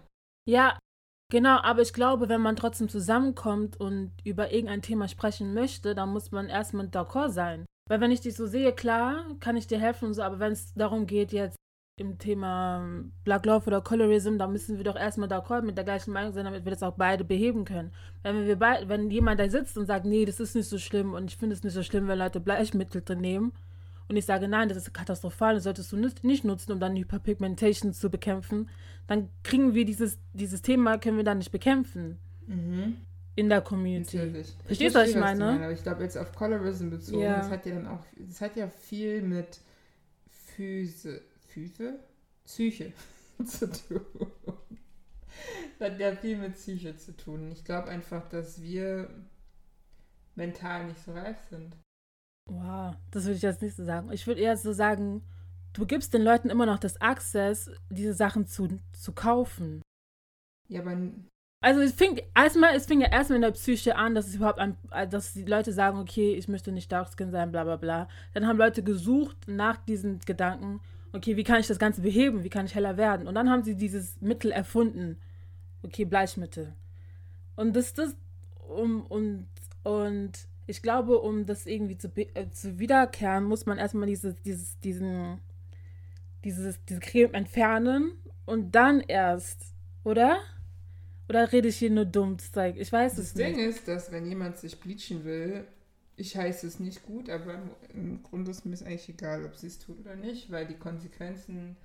[0.49, 0.79] Ja,
[1.33, 6.11] genau, aber ich glaube, wenn man trotzdem zusammenkommt und über irgendein Thema sprechen möchte, dann
[6.11, 7.65] muss man erstmal d'accord sein.
[7.89, 10.53] Weil wenn ich dich so sehe, klar, kann ich dir helfen und so, aber wenn
[10.53, 11.57] es darum geht, jetzt
[11.97, 12.85] im Thema
[13.23, 16.45] Black Love oder Colorism, da müssen wir doch erstmal d'accord mit der gleichen Meinung sein,
[16.45, 17.93] damit wir das auch beide beheben können.
[18.23, 21.13] Wenn wir beide, wenn jemand da sitzt und sagt, nee, das ist nicht so schlimm
[21.13, 23.53] und ich finde es nicht so schlimm, wenn Leute Bleichmittel drin nehmen
[24.09, 27.93] und ich sage, nein, das ist katastrophal, das solltest du nicht nutzen, um dann Hyperpigmentation
[27.93, 28.71] zu bekämpfen,
[29.07, 32.19] dann kriegen wir dieses, dieses Thema, können wir dann nicht bekämpfen.
[32.47, 32.97] Mhm.
[33.37, 34.17] In der Community.
[34.17, 34.55] Natürlich.
[34.65, 35.45] Verstehst du, was ich meine?
[35.45, 35.65] meine?
[35.65, 37.39] Aber ich glaube, jetzt auf Colorism bezogen, ja.
[37.39, 39.61] das hat ja dann auch, das hat ja viel mit
[40.29, 41.21] Füße
[41.55, 42.01] Füße?
[42.45, 42.93] Psyche
[43.47, 44.07] zu tun.
[45.79, 47.53] Das hat ja viel mit Psyche zu tun.
[47.53, 49.09] Ich glaube einfach, dass wir
[50.35, 51.77] mental nicht so reif sind.
[52.51, 54.11] Wow, das würde ich jetzt nicht so sagen.
[54.13, 55.23] Ich würde eher so sagen,
[55.73, 59.81] du gibst den Leuten immer noch das Access, diese Sachen zu, zu kaufen.
[60.69, 60.97] Ja, aber.
[61.65, 64.59] Also es fing erstmal, es fing ja erstmal in der Psyche an, dass es überhaupt
[64.59, 64.77] an,
[65.11, 68.09] dass die Leute sagen, okay, ich möchte nicht Darkskin sein, bla bla bla.
[68.35, 70.81] Dann haben Leute gesucht nach diesen Gedanken
[71.15, 72.45] okay, wie kann ich das Ganze beheben?
[72.45, 73.29] Wie kann ich heller werden?
[73.29, 75.17] Und dann haben sie dieses Mittel erfunden.
[75.83, 76.75] Okay, Bleichmittel.
[77.57, 78.17] Und das, das,
[78.69, 79.47] um, und,
[79.85, 80.33] und
[80.67, 85.41] ich glaube, um das irgendwie zu, äh, zu wiederkehren, muss man erstmal dieses, dieses, diesen,
[86.43, 88.13] dieses, diese Creme entfernen
[88.45, 90.39] und dann erst, oder?
[91.29, 92.77] Oder rede ich hier nur dumm Zeug?
[92.77, 93.49] Ich weiß das es nicht.
[93.49, 95.65] Das Ding ist, dass wenn jemand sich bleachen will,
[96.17, 97.59] ich heiße es nicht gut, aber
[97.93, 101.77] im Grunde ist mir eigentlich egal, ob sie es tut oder nicht, weil die Konsequenzen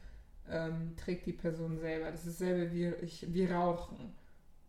[0.50, 2.12] ähm, trägt die Person selber.
[2.12, 4.14] Das ist dasselbe wie, ich, wie Rauchen.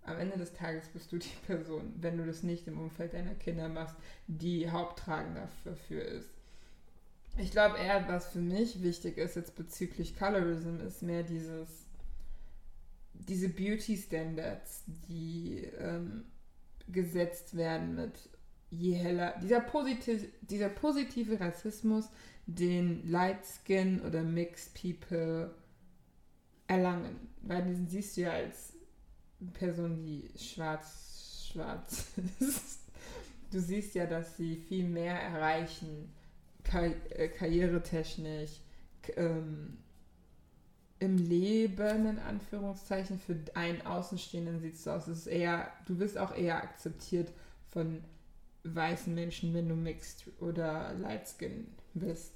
[0.04, 3.34] Am Ende des Tages bist du die Person, wenn du das nicht im Umfeld deiner
[3.34, 6.30] Kinder machst, die haupttragender dafür ist.
[7.36, 11.68] Ich glaube eher, was für mich wichtig ist jetzt bezüglich Colorism, ist mehr dieses,
[13.28, 16.24] diese Beauty Standards, die ähm,
[16.88, 18.12] gesetzt werden mit
[18.70, 22.08] je heller, dieser, positiv, dieser positive Rassismus,
[22.46, 25.54] den Light Skin oder Mixed People
[26.66, 27.28] erlangen.
[27.42, 28.74] Weil diesen siehst du ja als
[29.52, 32.80] Person, die schwarz, schwarz ist.
[33.50, 36.12] Du siehst ja, dass sie viel mehr erreichen,
[36.62, 38.60] kar äh, karrieretechnisch,
[39.16, 39.78] ähm,
[41.00, 45.08] im Leben, in Anführungszeichen, für einen Außenstehenden sieht es so aus.
[45.08, 47.32] Es ist eher, du wirst auch eher akzeptiert
[47.70, 48.04] von
[48.64, 52.34] weißen Menschen, wenn du mixed oder light skin bist.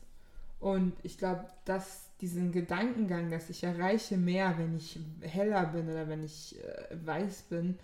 [0.61, 6.09] Und ich glaube, dass diesen Gedankengang, dass ich erreiche mehr, wenn ich heller bin oder
[6.09, 7.79] wenn ich äh, weiß bin,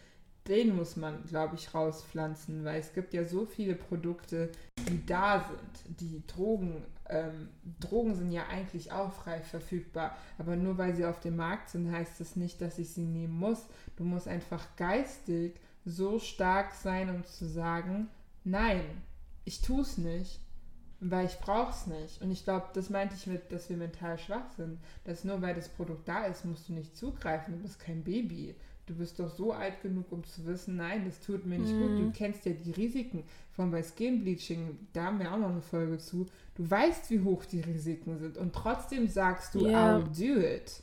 [0.48, 4.50] den muss man, glaube ich, rauspflanzen, weil es gibt ja so viele Produkte,
[4.88, 6.00] die da sind.
[6.00, 7.48] Die Drogen, ähm,
[7.78, 11.92] Drogen sind ja eigentlich auch frei verfügbar, aber nur weil sie auf dem Markt sind,
[11.92, 13.66] heißt das nicht, dass ich sie nehmen muss.
[13.96, 18.08] Du musst einfach geistig so stark sein, um zu sagen,
[18.44, 18.82] nein,
[19.44, 20.40] ich tue es nicht,
[21.00, 22.20] weil ich brauche es nicht.
[22.20, 24.78] Und ich glaube, das meinte ich mit, dass wir mental schwach sind.
[25.04, 27.54] Dass nur weil das Produkt da ist, musst du nicht zugreifen.
[27.54, 28.54] Du bist kein Baby.
[28.90, 31.80] Du bist doch so alt genug, um zu wissen, nein, das tut mir nicht mm.
[31.80, 31.90] gut.
[31.90, 32.12] Du mhm.
[32.12, 33.22] kennst ja die Risiken
[33.52, 34.78] von bei Skin Bleaching.
[34.92, 36.26] Da haben wir auch noch eine Folge zu.
[36.56, 38.36] Du weißt, wie hoch die Risiken sind.
[38.36, 39.98] Und trotzdem sagst du, yeah.
[39.98, 40.82] I'll do it.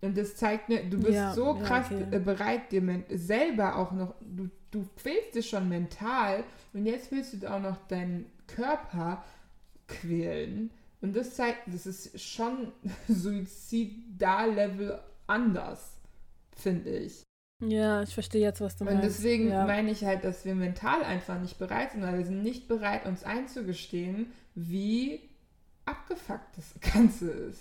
[0.00, 2.16] Und das zeigt mir, du bist ja, so krass ja, okay.
[2.16, 7.40] Äh, bereit, dir selber auch noch, du, du quälst dich schon mental und jetzt willst
[7.40, 9.24] du auch noch deinen Körper
[9.86, 10.70] quälen,
[11.00, 12.72] Und das zeigt, das ist schon
[13.08, 15.92] Suizidal-Level anders,
[16.56, 17.27] finde ich.
[17.60, 19.04] Ja, ich verstehe jetzt, was du Und meinst.
[19.04, 19.66] deswegen ja.
[19.66, 23.04] meine ich halt, dass wir mental einfach nicht bereit sind, weil wir sind nicht bereit,
[23.04, 25.20] uns einzugestehen, wie
[25.84, 27.60] abgefuckt das Ganze ist.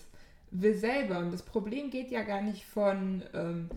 [0.52, 1.20] Wir selber.
[1.20, 3.24] Und das Problem geht ja gar nicht von.
[3.34, 3.70] Ähm,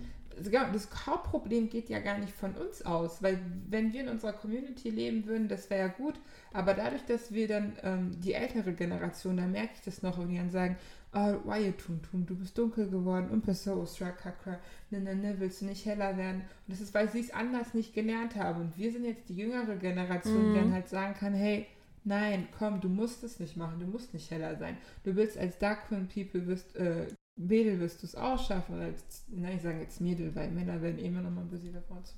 [0.43, 4.89] das Hauptproblem geht ja gar nicht von uns aus, weil wenn wir in unserer Community
[4.89, 6.15] leben würden, das wäre ja gut,
[6.55, 10.29] aber dadurch, dass wir dann ähm, die ältere Generation, da merke ich das noch, wenn
[10.29, 10.79] die dann sagen,
[11.13, 14.59] oh, why you tum tum, du bist dunkel geworden und bist so strakakra,
[14.91, 16.43] ne, ne, ne, willst du nicht heller werden?
[16.43, 19.37] Und das ist, weil sie es anders nicht gelernt haben und wir sind jetzt die
[19.37, 20.55] jüngere Generation, Mhm.
[20.55, 21.67] die dann halt sagen kann, hey,
[22.05, 24.77] nein, komm, du musst es nicht machen, du musst nicht heller sein.
[25.05, 28.85] Du willst als Dark Queen People, wirst, äh, Mädel wirst du es auch schaffen, oder
[28.85, 31.73] als, nein, ich sage jetzt Mädel, weil Männer werden eh immer noch mal ein bisschen
[31.73, 32.15] davon zu.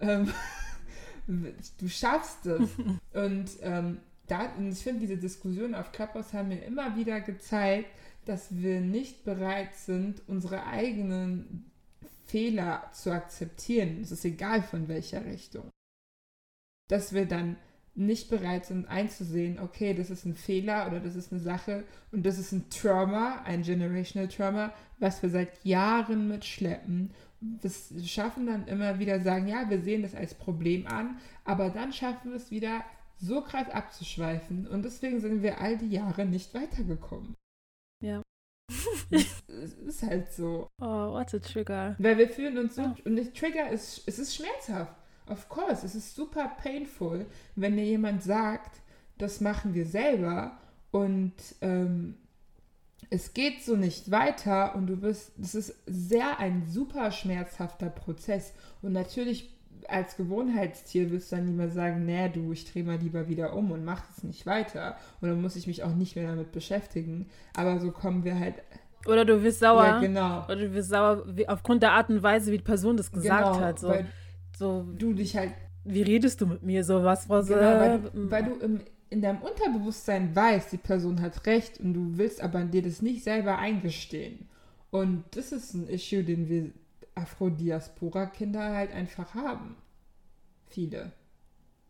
[0.00, 0.32] Ähm,
[1.78, 2.70] du schaffst es.
[3.14, 7.88] und ähm, da, und ich finde, diese Diskussionen auf Clubhouse haben mir immer wieder gezeigt,
[8.26, 11.70] dass wir nicht bereit sind, unsere eigenen
[12.26, 14.00] Fehler zu akzeptieren.
[14.02, 15.70] Es ist egal von welcher Richtung.
[16.88, 17.56] Dass wir dann
[17.94, 22.26] nicht bereit sind einzusehen, okay, das ist ein Fehler oder das ist eine Sache und
[22.26, 27.12] das ist ein Trauma, ein Generational Trauma, was wir seit Jahren mitschleppen.
[27.40, 31.92] Das schaffen dann immer wieder sagen, ja, wir sehen das als Problem an, aber dann
[31.92, 32.84] schaffen wir es wieder
[33.18, 37.34] so krass abzuschweifen und deswegen sind wir all die Jahre nicht weitergekommen.
[38.02, 38.22] Ja.
[39.10, 40.68] es ist halt so.
[40.80, 41.94] Oh, what a trigger.
[41.98, 42.96] Weil wir fühlen uns so, Ja.
[43.04, 44.94] und der Trigger ist, es ist schmerzhaft.
[45.28, 48.80] Of course, es ist super painful, wenn dir jemand sagt,
[49.18, 50.58] das machen wir selber
[50.92, 52.16] und ähm,
[53.10, 58.52] es geht so nicht weiter und du bist, das ist sehr ein super schmerzhafter Prozess.
[58.82, 59.55] Und natürlich
[59.88, 63.70] als Gewohnheitstier wirst du dann lieber sagen, nee, du, ich drehe mal lieber wieder um
[63.70, 64.96] und mach es nicht weiter.
[65.20, 67.26] Und dann muss ich mich auch nicht mehr damit beschäftigen.
[67.56, 68.54] Aber so kommen wir halt,
[69.06, 69.84] Oder du wirst sauer.
[69.84, 73.10] ja genau, Oder du wirst sauer aufgrund der Art und Weise, wie die Person das
[73.10, 73.78] gesagt genau, hat.
[73.78, 74.06] So, weil
[74.56, 75.52] so, du dich halt
[75.86, 76.84] wie redest du mit mir?
[76.84, 80.78] So was, was Genau, äh, weil du, weil du im, in deinem Unterbewusstsein weißt, die
[80.78, 84.48] Person hat recht und du willst aber dir das nicht selber eingestehen.
[84.90, 86.70] Und das ist ein Issue, den wir
[87.16, 89.76] Afrodiaspora-Kinder halt einfach haben.
[90.68, 91.12] Viele.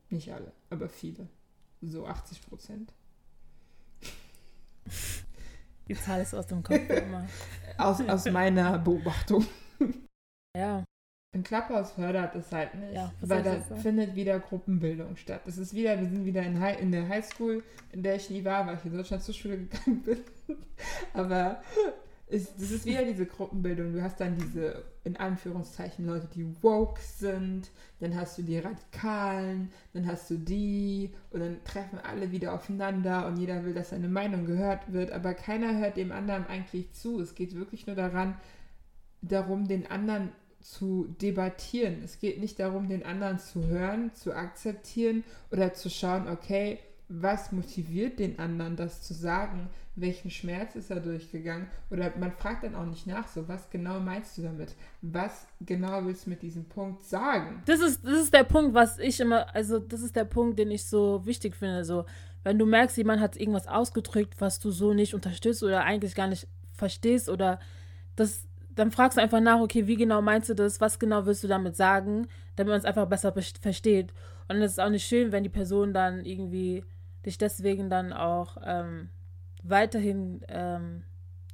[0.08, 1.28] Nicht alle, aber viele.
[1.82, 2.92] So 80 Prozent.
[5.88, 7.26] die Zahl ist aus dem Kopf immer.
[7.78, 9.44] Aus, aus meiner Beobachtung.
[10.56, 10.84] Ja,
[11.34, 15.42] In Clubhouse fördert es halt nicht, Ja, weil da findet wieder Gruppenbildung statt.
[15.46, 17.62] Es ist wieder, wir sind wieder in, High, in der Highschool,
[17.92, 20.20] in der ich nie war, weil ich in Deutschland zur Schule gegangen bin.
[21.12, 21.60] Aber
[22.28, 23.92] es, das ist wieder diese Gruppenbildung.
[23.92, 29.70] Du hast dann diese, in Anführungszeichen, Leute, die woke sind, dann hast du die Radikalen,
[29.92, 34.08] dann hast du die und dann treffen alle wieder aufeinander und jeder will, dass seine
[34.08, 37.20] Meinung gehört wird, aber keiner hört dem anderen eigentlich zu.
[37.20, 38.36] Es geht wirklich nur daran,
[39.22, 42.02] darum, den anderen zu debattieren.
[42.02, 47.52] Es geht nicht darum, den anderen zu hören, zu akzeptieren oder zu schauen, okay, was
[47.52, 49.68] motiviert den anderen, das zu sagen?
[49.94, 51.68] Welchen Schmerz ist er durchgegangen?
[51.90, 54.74] Oder man fragt dann auch nicht nach, so, was genau meinst du damit?
[55.02, 57.62] Was genau willst du mit diesem Punkt sagen?
[57.66, 60.70] das ist, das ist der Punkt, was ich immer, also das ist der Punkt, den
[60.70, 61.84] ich so wichtig finde.
[61.84, 62.04] So,
[62.42, 66.26] wenn du merkst, jemand hat irgendwas ausgedrückt, was du so nicht unterstützt oder eigentlich gar
[66.28, 67.60] nicht verstehst oder
[68.16, 70.80] das, dann fragst du einfach nach, okay, wie genau meinst du das?
[70.80, 74.12] Was genau willst du damit sagen, damit man es einfach besser versteht?
[74.48, 76.84] Und dann ist es auch nicht schön, wenn die Person dann irgendwie
[77.26, 79.10] dich deswegen dann auch ähm,
[79.62, 81.04] weiterhin ähm,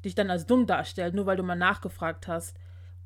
[0.04, 2.56] dich dann als dumm darstellt, nur weil du mal nachgefragt hast,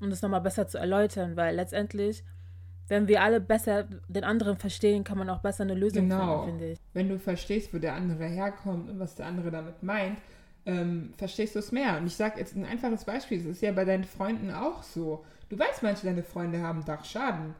[0.00, 2.24] um das nochmal besser zu erläutern, weil letztendlich,
[2.88, 6.42] wenn wir alle besser den anderen verstehen, kann man auch besser eine Lösung Genau.
[6.44, 6.78] finden, finde ich.
[6.92, 10.18] Wenn du verstehst, wo der andere herkommt und was der andere damit meint,
[10.66, 11.96] ähm, verstehst du es mehr.
[11.98, 15.24] Und ich sage jetzt ein einfaches Beispiel, das ist ja bei deinen Freunden auch so.
[15.48, 17.54] Du weißt, manche deine Freunde haben Dachschaden.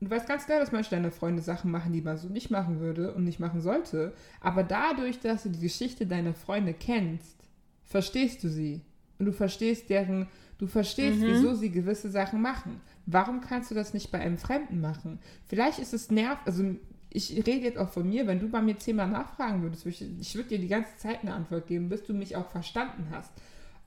[0.00, 2.50] Und du weißt ganz genau, dass manche deine Freunde Sachen machen, die man so nicht
[2.50, 4.12] machen würde und nicht machen sollte.
[4.40, 7.36] Aber dadurch, dass du die Geschichte deiner Freunde kennst,
[7.84, 8.82] verstehst du sie.
[9.18, 10.28] Und du verstehst deren,
[10.58, 11.26] du verstehst, Mhm.
[11.26, 12.80] wieso sie gewisse Sachen machen.
[13.06, 15.18] Warum kannst du das nicht bei einem Fremden machen?
[15.46, 16.62] Vielleicht ist es nerv, also
[17.08, 20.20] ich rede jetzt auch von mir, wenn du bei mir zehnmal nachfragen würdest, würd ich,
[20.20, 23.32] ich würde dir die ganze Zeit eine Antwort geben, bis du mich auch verstanden hast.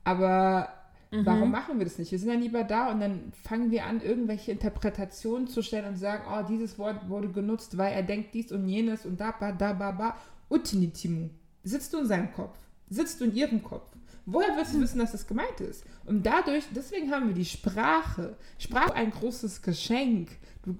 [0.02, 0.68] Aber
[1.10, 1.26] Mhm.
[1.26, 2.12] warum machen wir das nicht?
[2.12, 5.96] Wir sind dann lieber da und dann fangen wir an, irgendwelche Interpretationen zu stellen und
[5.96, 9.52] sagen, oh, dieses Wort wurde genutzt, weil er denkt dies und jenes und da, ba,
[9.52, 10.16] da, ba, ba.
[10.48, 11.30] Utinitimu.
[11.62, 12.56] Sitzt du in seinem Kopf?
[12.88, 13.90] Sitzt du in ihrem Kopf?
[14.26, 15.84] Woher wirst du wissen, dass das gemeint ist?
[16.06, 18.36] Und dadurch, deswegen haben wir die Sprache.
[18.58, 20.28] Sprache ist ein großes Geschenk.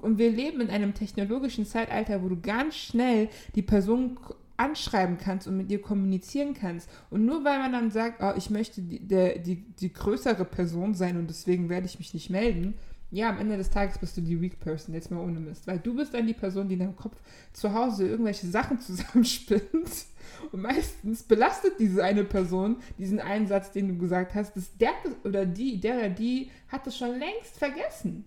[0.02, 4.18] Und wir leben in einem technologischen Zeitalter, wo du ganz schnell die Person
[4.60, 6.88] anschreiben kannst und mit ihr kommunizieren kannst.
[7.08, 10.94] Und nur weil man dann sagt, oh, ich möchte die, der, die, die größere Person
[10.94, 12.74] sein und deswegen werde ich mich nicht melden,
[13.12, 15.66] ja, am Ende des Tages bist du die Weak Person, jetzt mal ohne Mist.
[15.66, 17.16] Weil du bist dann die Person, die in deinem Kopf
[17.52, 19.64] zu Hause irgendwelche Sachen zusammenspinnt.
[20.52, 24.92] Und meistens belastet diese eine Person diesen einen Satz, den du gesagt hast, dass der
[25.24, 28.26] oder die, der oder die hat es schon längst vergessen.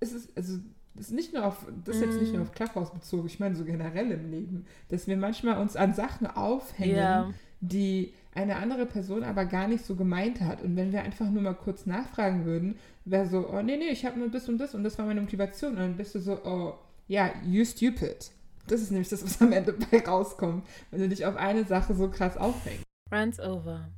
[0.00, 0.60] Es ist, also,
[0.96, 3.54] das ist nicht nur auf, das ist jetzt nicht nur auf Clubhouse bezogen, ich meine
[3.54, 7.32] so generell im Leben, dass wir manchmal uns an Sachen aufhängen, Ja.
[7.60, 10.62] die eine andere Person aber gar nicht so gemeint hat.
[10.62, 12.76] Und wenn wir einfach nur mal kurz nachfragen würden,
[13.06, 15.22] wäre so, oh nee, nee, ich habe nur das und das und das war meine
[15.22, 15.72] Motivation.
[15.72, 16.74] Und dann bist du so, oh
[17.08, 18.30] ja, you stupid.
[18.66, 21.94] Das ist nämlich das, was am Ende bei rauskommt, wenn du dich auf eine Sache
[21.94, 22.82] so krass aufhängst.
[23.12, 23.88] Runs over.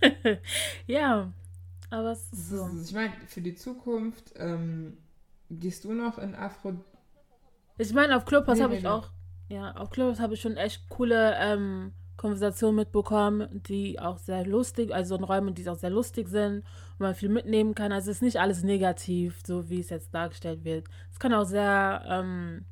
[0.86, 1.32] ja,
[1.90, 2.68] aber es ist so.
[2.84, 4.96] Ich meine, für die Zukunft ähm,
[5.50, 6.74] gehst du noch in Afro.
[7.78, 8.90] Ich meine, auf Clubhouse Nee, habe nee, ich nee.
[8.90, 9.10] auch,
[9.48, 14.92] ja, auf Clubhouse habe ich schon echt coole ähm, Konversationen mitbekommen, die auch sehr lustig,
[14.92, 16.64] also in Räumen, die auch sehr lustig sind,
[16.98, 17.92] wo man viel mitnehmen kann.
[17.92, 20.86] Also es ist nicht alles negativ, so wie es jetzt dargestellt wird.
[21.10, 22.66] Es kann auch sehr ähm,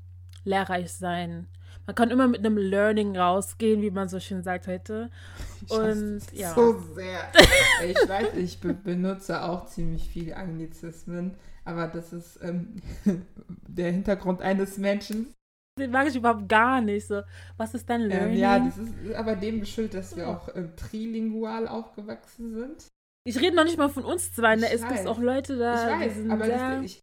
[0.45, 1.49] lehrreich sein.
[1.87, 5.11] Man kann immer mit einem Learning rausgehen, wie man so schön sagt heute.
[5.65, 6.55] Ich Und ja.
[6.55, 7.21] So sehr.
[7.85, 11.35] ich weiß, ich be benutze auch ziemlich viele Anglizismen,
[11.69, 12.77] aber das ist ähm,
[13.69, 15.35] der Hintergrund eines Menschen.
[15.79, 17.07] Den mag ich überhaupt gar nicht.
[17.07, 17.23] So,
[17.57, 18.39] was ist dein Ähm, Learning?
[18.39, 22.89] ja, das ist aber dem geschuldet, dass wir auch ähm, trilingual aufgewachsen sind.
[23.25, 24.67] ich rede noch nicht mal von uns zwei, ne?
[24.67, 26.77] Ich Es gibt auch Leute da, ich weiß, sind aber sehr...
[26.77, 27.01] das, ich,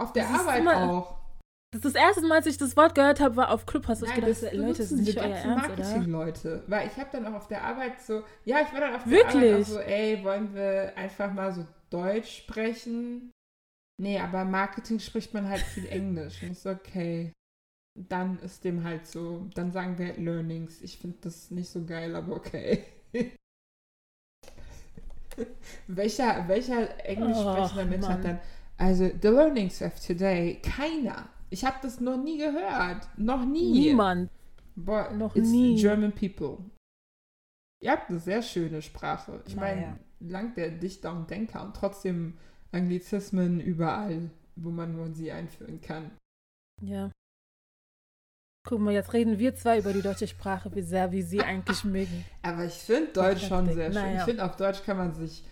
[0.00, 1.24] auf der Das Arbeit immer- auch.
[1.72, 4.00] Das ist das erste Mal, als ich das Wort gehört habe, war auf Clubhouse.
[4.02, 5.56] Ich gedacht, das Leute, das benutzen ist die nicht euer Ernst, oder?
[5.56, 6.62] Marketing-Leute.
[6.68, 9.10] Weil ich habe dann auch auf der Arbeit so, ja, ich war dann auf der
[9.12, 9.34] Wirklich?
[9.36, 13.32] Arbeit auch so, ey, wollen wir einfach mal so Deutsch sprechen?
[14.00, 16.42] Nee, aber Marketing spricht man halt viel Englisch.
[16.42, 17.32] Und so, okay.
[17.96, 20.82] Dann ist dem halt so, dann sagen wir halt Learnings.
[20.82, 22.84] Ich finde das nicht so geil, aber okay.
[25.86, 28.12] welcher, welcher englisch sprechender Mensch Mann.
[28.12, 28.40] hat dann,
[28.76, 31.28] also, the learnings of today, keiner.
[31.50, 33.08] Ich habe das noch nie gehört.
[33.16, 33.70] Noch nie.
[33.70, 34.28] Niemand.
[34.74, 35.80] Boah, Noch it's nie.
[35.80, 36.58] German people.
[37.80, 39.42] Ihr habt eine sehr schöne Sprache.
[39.46, 42.38] Ich meine, lang der Dichter und Denker und trotzdem
[42.74, 46.10] Anglizismen überall, wo man nur sie einführen kann.
[46.82, 47.10] Ja.
[48.66, 51.84] Guck mal, jetzt reden wir zwei über die deutsche Sprache, wie sehr wir sie eigentlich
[51.84, 52.24] mögen.
[52.42, 54.02] Aber ich finde Deutsch schon sehr schön.
[54.02, 54.18] Naja.
[54.18, 55.44] Ich finde, auf Deutsch kann man sich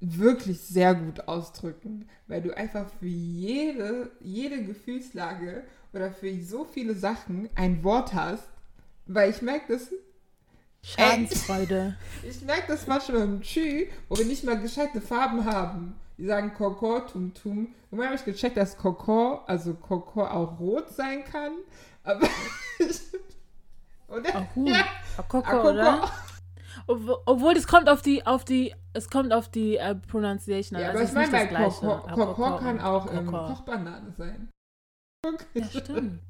[0.00, 6.94] wirklich sehr gut ausdrücken, weil du einfach für jede, jede Gefühlslage oder für so viele
[6.94, 8.48] Sachen ein Wort hast.
[9.06, 9.92] Weil ich merke das
[10.82, 11.96] Schadensfreude.
[12.22, 15.94] Ich merke das manchmal im Tschü, wo wir nicht mal gescheite Farben haben.
[16.16, 17.74] Die sagen Koko, Tum Tum.
[17.90, 21.52] Irgendwann habe ich gecheckt, dass Koko, also Koko auch rot sein kann.
[22.04, 22.28] Aber
[24.08, 24.36] oder?
[24.36, 24.66] Ahu.
[24.68, 24.84] Ja,
[25.16, 25.68] Akoko, Akoko.
[25.70, 26.10] oder?
[26.86, 30.78] Obwohl, es kommt auf die, auf die, es kommt auf die äh, Pronunciation.
[30.78, 31.86] Ja, also aber ich meine, nicht bei das Gleiche.
[31.86, 33.26] Koko, Koko Akoko kann auch ähm.
[33.26, 34.50] Kochbanane sein.
[35.54, 36.20] Ja, stimmt.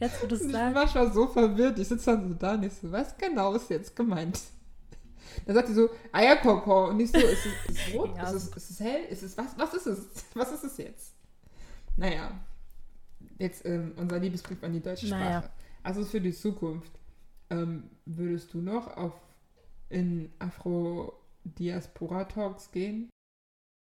[0.00, 0.74] Jetzt, wo du es Ich bin sagst.
[0.74, 1.78] manchmal so verwirrt.
[1.78, 4.40] Ich sitze dann so da und ich so, was genau ist jetzt gemeint?
[5.46, 6.88] Dann sagt sie so, Eierkoko.
[6.88, 8.16] Und ich so, ist es, ist es rot?
[8.16, 8.30] Ja.
[8.30, 9.04] Ist, es, ist es hell?
[9.10, 9.58] Ist es was?
[9.58, 10.06] Was ist es?
[10.34, 11.12] Was ist es jetzt?
[11.96, 12.30] Naja,
[13.38, 15.22] jetzt ähm, unser Liebesbrief an die deutsche Sprache.
[15.22, 15.44] Naja.
[15.82, 16.92] Also für die Zukunft,
[17.50, 19.12] ähm, würdest du noch auf
[19.88, 23.10] in Afro-Diaspora-Talks gehen?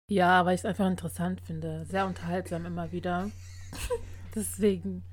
[0.09, 1.85] Ja, weil ich es einfach interessant finde.
[1.85, 3.29] Sehr unterhaltsam immer wieder.
[4.35, 5.03] Deswegen,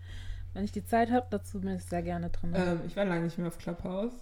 [0.53, 2.53] wenn ich die Zeit habe, dazu bin ich sehr gerne drin.
[2.57, 4.15] Ähm, ich war lange nicht mehr auf Clubhouse.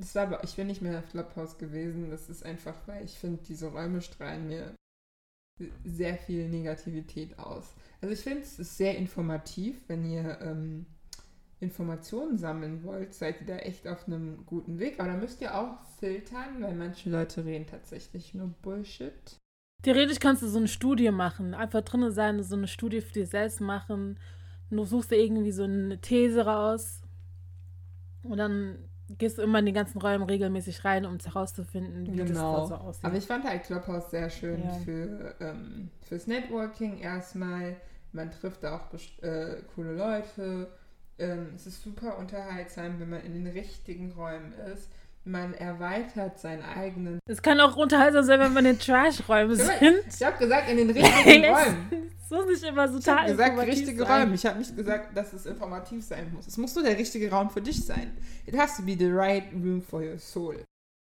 [0.00, 2.10] Das war aber, ich bin nicht mehr auf Clubhouse gewesen.
[2.10, 4.74] Das ist einfach, weil ich finde, diese Räume strahlen mir
[5.84, 7.74] sehr viel Negativität aus.
[8.00, 10.86] Also ich finde, es ist sehr informativ, wenn ihr ähm,
[11.60, 14.98] Informationen sammeln wollt, seid ihr da echt auf einem guten Weg.
[14.98, 19.36] Aber da müsst ihr auch filtern, weil manche Leute reden tatsächlich nur Bullshit.
[19.82, 21.52] Theoretisch kannst du so eine Studie machen.
[21.52, 24.18] Einfach drinnen sein, so eine Studie für dich selbst machen.
[24.70, 27.02] Du suchst dir irgendwie so eine These raus.
[28.22, 32.60] Und dann gehst du immer in die ganzen Räume regelmäßig rein, um herauszufinden, wie Genau.
[32.60, 33.04] das da so aussieht.
[33.04, 34.72] Aber ich fand halt Clubhouse sehr schön Ja.
[34.84, 37.76] für, ähm, fürs Networking erstmal.
[38.12, 38.92] Man trifft da auch
[39.22, 40.68] äh, coole Leute.
[41.18, 44.88] Ähm, es ist super unterhaltsam, wenn man in den richtigen Räumen ist.
[45.24, 47.18] Man erweitert seinen eigenen.
[47.26, 49.70] es kann auch unterhaltsam sein, wenn wir in Trash-Räumen sind.
[50.08, 52.10] Ich habe gesagt, in den richtigen Räumen.
[52.24, 54.22] Es muss nicht immer so Ich habe gesagt, richtige sein.
[54.22, 54.34] Räume.
[54.34, 56.46] Ich habe nicht gesagt, dass es informativ sein muss.
[56.46, 58.16] Es muss nur der richtige Raum für dich sein.
[58.46, 60.56] It has to be the right room for your soul.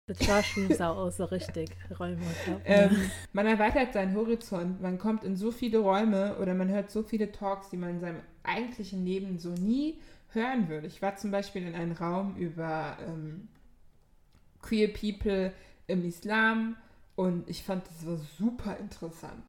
[0.07, 2.19] The Trash Rooms auch so richtig Räume.
[2.65, 7.03] Ähm, man erweitert seinen Horizont, man kommt in so viele Räume oder man hört so
[7.03, 10.01] viele Talks, die man in seinem eigentlichen Leben so nie
[10.33, 10.87] hören würde.
[10.89, 13.49] Ich war zum Beispiel in einem Raum über ähm,
[14.63, 15.53] Queer People
[15.87, 16.77] im Islam
[17.17, 19.45] und ich fand das war super interessant.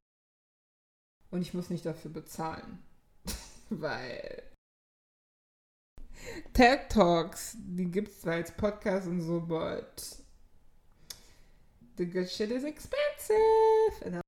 [1.29, 2.79] Und ich muss nicht dafür bezahlen.
[3.69, 4.43] Weil
[6.53, 10.17] TED Talks, die gibt es zwar als Podcast und so, but
[11.97, 14.21] the good shit is expensive.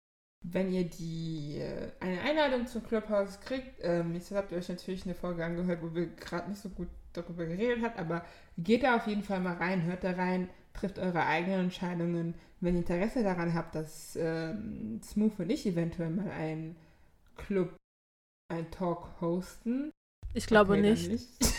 [0.46, 5.06] Wenn ihr die äh, eine Einladung zum Clubhouse kriegt, ähm, jetzt habt ihr euch natürlich
[5.06, 8.26] eine Folge angehört, wo wir gerade nicht so gut darüber geredet haben, aber
[8.58, 12.36] geht da auf jeden Fall mal rein, hört da rein, trifft eure eigenen Entscheidungen.
[12.60, 16.76] Wenn ihr Interesse daran habt, dass ähm, Smooth und ich eventuell mal einen
[17.36, 17.76] Club,
[18.52, 19.92] einen Talk hosten.
[20.34, 21.10] Ich glaube okay, nicht.
[21.10, 21.28] nicht.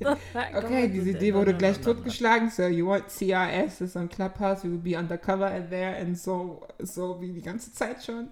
[0.56, 2.50] okay, diese Idee wurde gleich totgeschlagen.
[2.50, 7.20] So, you want CRS is on Clubhouse, we will be undercover there and so, so
[7.20, 8.28] wie die ganze Zeit schon.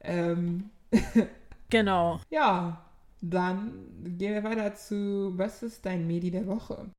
[0.00, 0.70] Ähm,
[1.70, 2.20] genau.
[2.30, 2.84] Ja,
[3.22, 3.72] dann
[4.18, 6.90] gehen wir weiter zu, was ist dein Medi der Woche?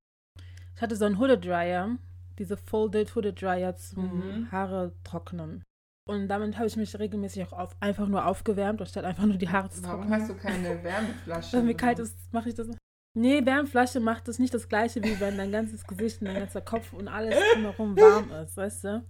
[0.76, 1.98] Ich hatte so einen Hooded Dryer,
[2.40, 4.52] diese Folded Hooded Dryer zum Mhm.
[4.52, 5.64] Haare trocknen.
[6.10, 9.48] Und damit habe ich mich regelmäßig auch auf, einfach nur aufgewärmt, anstatt einfach nur die
[9.50, 10.14] Haare zu Warum trocknen.
[10.22, 11.58] hast du keine Wärmeflasche?
[11.58, 12.68] Wenn mir kalt ist, mache ich das.
[13.16, 16.62] Nee, Wärmflasche macht das nicht das gleiche, wie wenn dein ganzes Gesicht und dein ganzer
[16.62, 19.04] Kopf und alles drumherum warm ist, weißt du?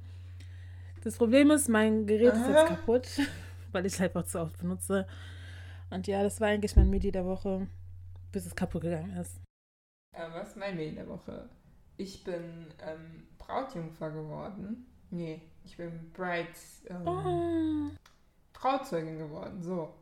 [1.04, 2.52] Das Problem ist, mein Gerät ist Aha.
[2.52, 3.08] jetzt kaputt,
[3.72, 5.08] weil ich es einfach zu oft benutze.
[5.94, 7.68] Und ja, das war eigentlich mein Medi der Woche,
[8.32, 9.40] bis es kaputt gegangen ist.
[10.16, 11.48] Äh, was ist mein Medi der Woche?
[11.98, 14.88] Ich bin ähm, Brautjungfer geworden.
[15.12, 17.92] Nee, ich bin Brides ähm, Oh,
[18.54, 19.62] Trauzeugin geworden.
[19.62, 19.94] So.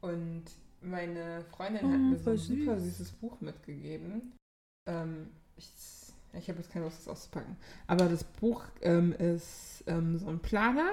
[0.00, 0.44] Und
[0.80, 2.98] meine Freundin hat Oh, mir so ein super süß.
[2.98, 4.32] süßes Buch mitgegeben.
[4.86, 5.68] Ähm, ich
[6.34, 7.56] ich habe jetzt keine Lust, das auszupacken.
[7.86, 10.92] Aber das Buch ähm, ist ähm, so ein Planer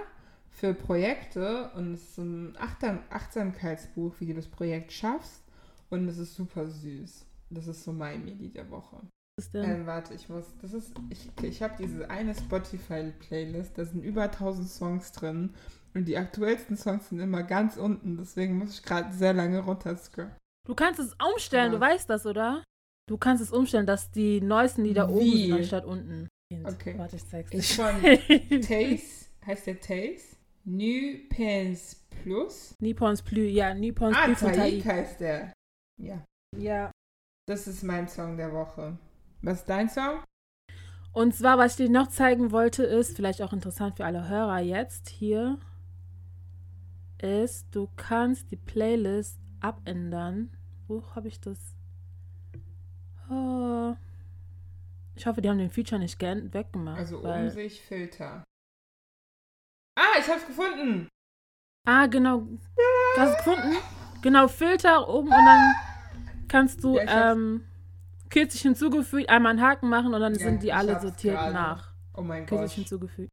[0.60, 5.43] für Projekte und es ist so ein Achtsam Achtsamkeitsbuch, wie du das Projekt schaffst.
[5.89, 7.26] Und es ist super süß.
[7.49, 8.97] Das ist so mein Medi der Woche.
[9.38, 9.64] was ist denn?
[9.64, 10.45] Ähm, warte, ich muss.
[10.62, 10.93] Das ist.
[11.10, 15.53] Ich, ich habe diese eine Spotify-Playlist, da sind über 1000 Songs drin.
[15.95, 18.18] Und die aktuellsten Songs sind immer ganz unten.
[18.18, 20.36] Deswegen muss ich gerade sehr lange runterscrollen.
[20.68, 21.89] Du kannst es umstellen, du Was?
[21.89, 22.64] weißt das, oder?
[23.07, 25.47] Du kannst es umstellen, dass die neuesten Lieder oben Wie?
[25.47, 26.28] sind, anstatt unten.
[26.64, 26.93] Okay.
[26.97, 27.64] Warte, ich zeig's dir.
[27.64, 27.95] von
[28.62, 29.26] Taste.
[29.47, 30.38] Heißt der Taste?
[30.70, 32.76] New Pens Plus.
[32.80, 34.89] Nippons Plus, ja, Nippons Ah, Plus von Taik Tai.
[34.89, 35.53] heißt der.
[36.01, 36.24] Ja.
[36.57, 36.91] Ja.
[37.47, 38.97] Das ist mein Song der Woche.
[39.41, 40.24] Was ist dein Song?
[41.11, 44.59] Und zwar, was ich dir noch zeigen wollte, ist, vielleicht auch interessant für alle Hörer
[44.59, 45.57] jetzt hier,
[47.20, 50.55] ist, du kannst die Playlist abändern.
[50.88, 51.57] Wo habe ich das?
[53.30, 53.95] Oh.
[55.15, 56.99] Ich hoffe, die haben den Feature nicht gern weggemacht.
[56.99, 58.43] Also weil, Umsicht Filter.
[60.02, 61.10] Ah, ich hab's gefunden.
[61.86, 62.39] ah, genau.
[62.39, 62.58] Du
[63.22, 63.76] hast es gefunden?
[64.22, 65.76] Genau, Filter oben und dann
[66.47, 67.66] kannst du Ja, ähm,
[68.30, 71.54] kürzlich hinzugefügt, einmal einen Haken machen und dann Ja, sind die alle sortiert gerade.
[71.54, 71.91] nach.
[72.16, 72.76] Oh mein Kürzlich Gott.
[72.76, 73.30] hinzugefügt.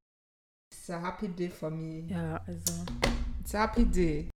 [0.72, 2.06] It's a happy day for me.
[2.08, 2.84] Ja, also.
[3.40, 4.30] It's a happy day.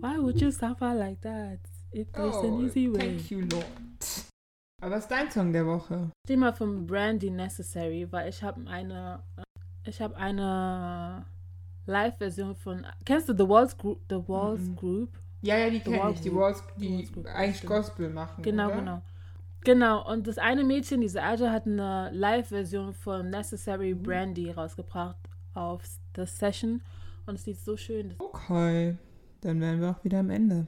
[0.00, 1.58] Why would you suffer like that?
[1.92, 2.98] There's an Oh, easy way.
[3.18, 3.64] thank you, Lord.
[4.80, 6.10] Aber was ist dein Song der Woche?
[6.26, 9.24] Thema von Brandy Necessary, weil ich habe eine,
[9.84, 11.24] ich habe eine
[11.86, 14.00] Live-Version von, kennst du The Walls Group?
[14.10, 14.76] The Walls Mhm.
[14.76, 15.18] Group?
[15.40, 16.20] Ja, ja, die kenne ich.
[16.20, 16.34] Die.
[16.34, 17.72] Walls, die Walls Group, eigentlich stimmt.
[17.72, 18.42] Gospel machen.
[18.42, 18.76] Genau, oder?
[18.76, 19.02] genau.
[19.64, 24.02] Genau, und das eine Mädchen, diese Aja, hat eine Live-Version von Necessary Mhm.
[24.02, 25.16] Brandy rausgebracht
[25.54, 25.82] auf
[26.16, 26.82] The Session
[27.26, 28.14] und es sieht so schön.
[28.18, 28.96] Okay.
[29.40, 30.66] Dann wären wir auch wieder am Ende.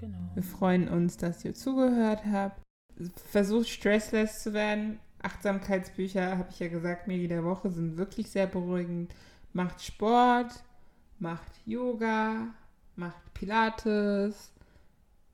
[0.00, 0.18] Genau.
[0.34, 2.60] Wir freuen uns, dass ihr zugehört habt.
[3.30, 4.98] Versucht stressless zu werden.
[5.22, 9.14] Achtsamkeitsbücher, habe ich ja gesagt, Medi der Woche sind wirklich sehr beruhigend.
[9.52, 10.62] Macht Sport,
[11.18, 12.48] macht Yoga,
[12.96, 14.52] macht Pilates.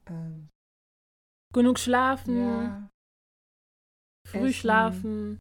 [0.06, 0.48] Ähm,
[1.52, 2.88] Genug schlafen, ja.
[4.26, 4.52] früh Essen.
[4.54, 5.38] schlafen,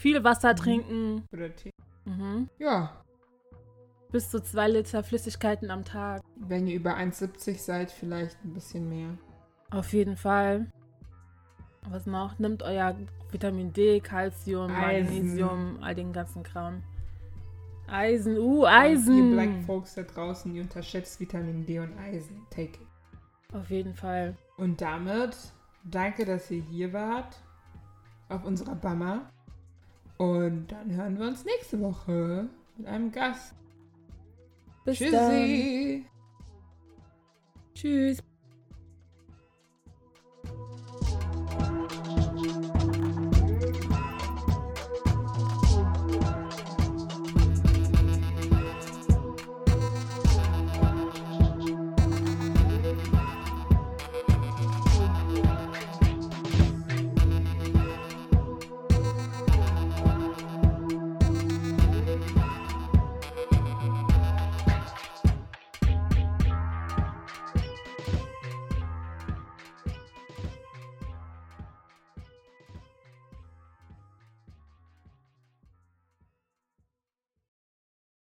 [0.00, 0.56] viel Wasser Mhm.
[0.56, 1.26] trinken.
[1.32, 1.70] Oder Tee.
[2.04, 2.48] Mhm.
[2.58, 3.02] Ja.
[4.10, 6.22] Bis zu zwei Liter Flüssigkeiten am Tag.
[6.36, 9.16] Wenn ihr über 1,70 seid, vielleicht ein bisschen mehr.
[9.70, 10.70] Auf jeden Fall.
[11.90, 12.38] Was noch?
[12.38, 12.96] Nimmt euer
[13.30, 14.70] Vitamin D, Calcium.
[14.70, 16.82] Magnesium, all den ganzen Kram.
[17.88, 19.32] Eisen, uh, Ihr Eisen.
[19.32, 22.46] Black Folks da draußen, ihr unterschätzt Vitamin D und Eisen.
[22.50, 22.86] Take it.
[23.52, 24.34] Auf jeden Fall.
[24.56, 25.36] Und damit
[25.84, 27.36] danke, dass ihr hier wart
[28.28, 29.30] auf unserer Bammer.
[30.16, 33.54] Und dann hören wir uns nächste Woche mit einem Gast.
[34.84, 35.10] Bis dann.
[35.10, 36.06] Tschüssi.
[37.74, 38.22] Tschüss.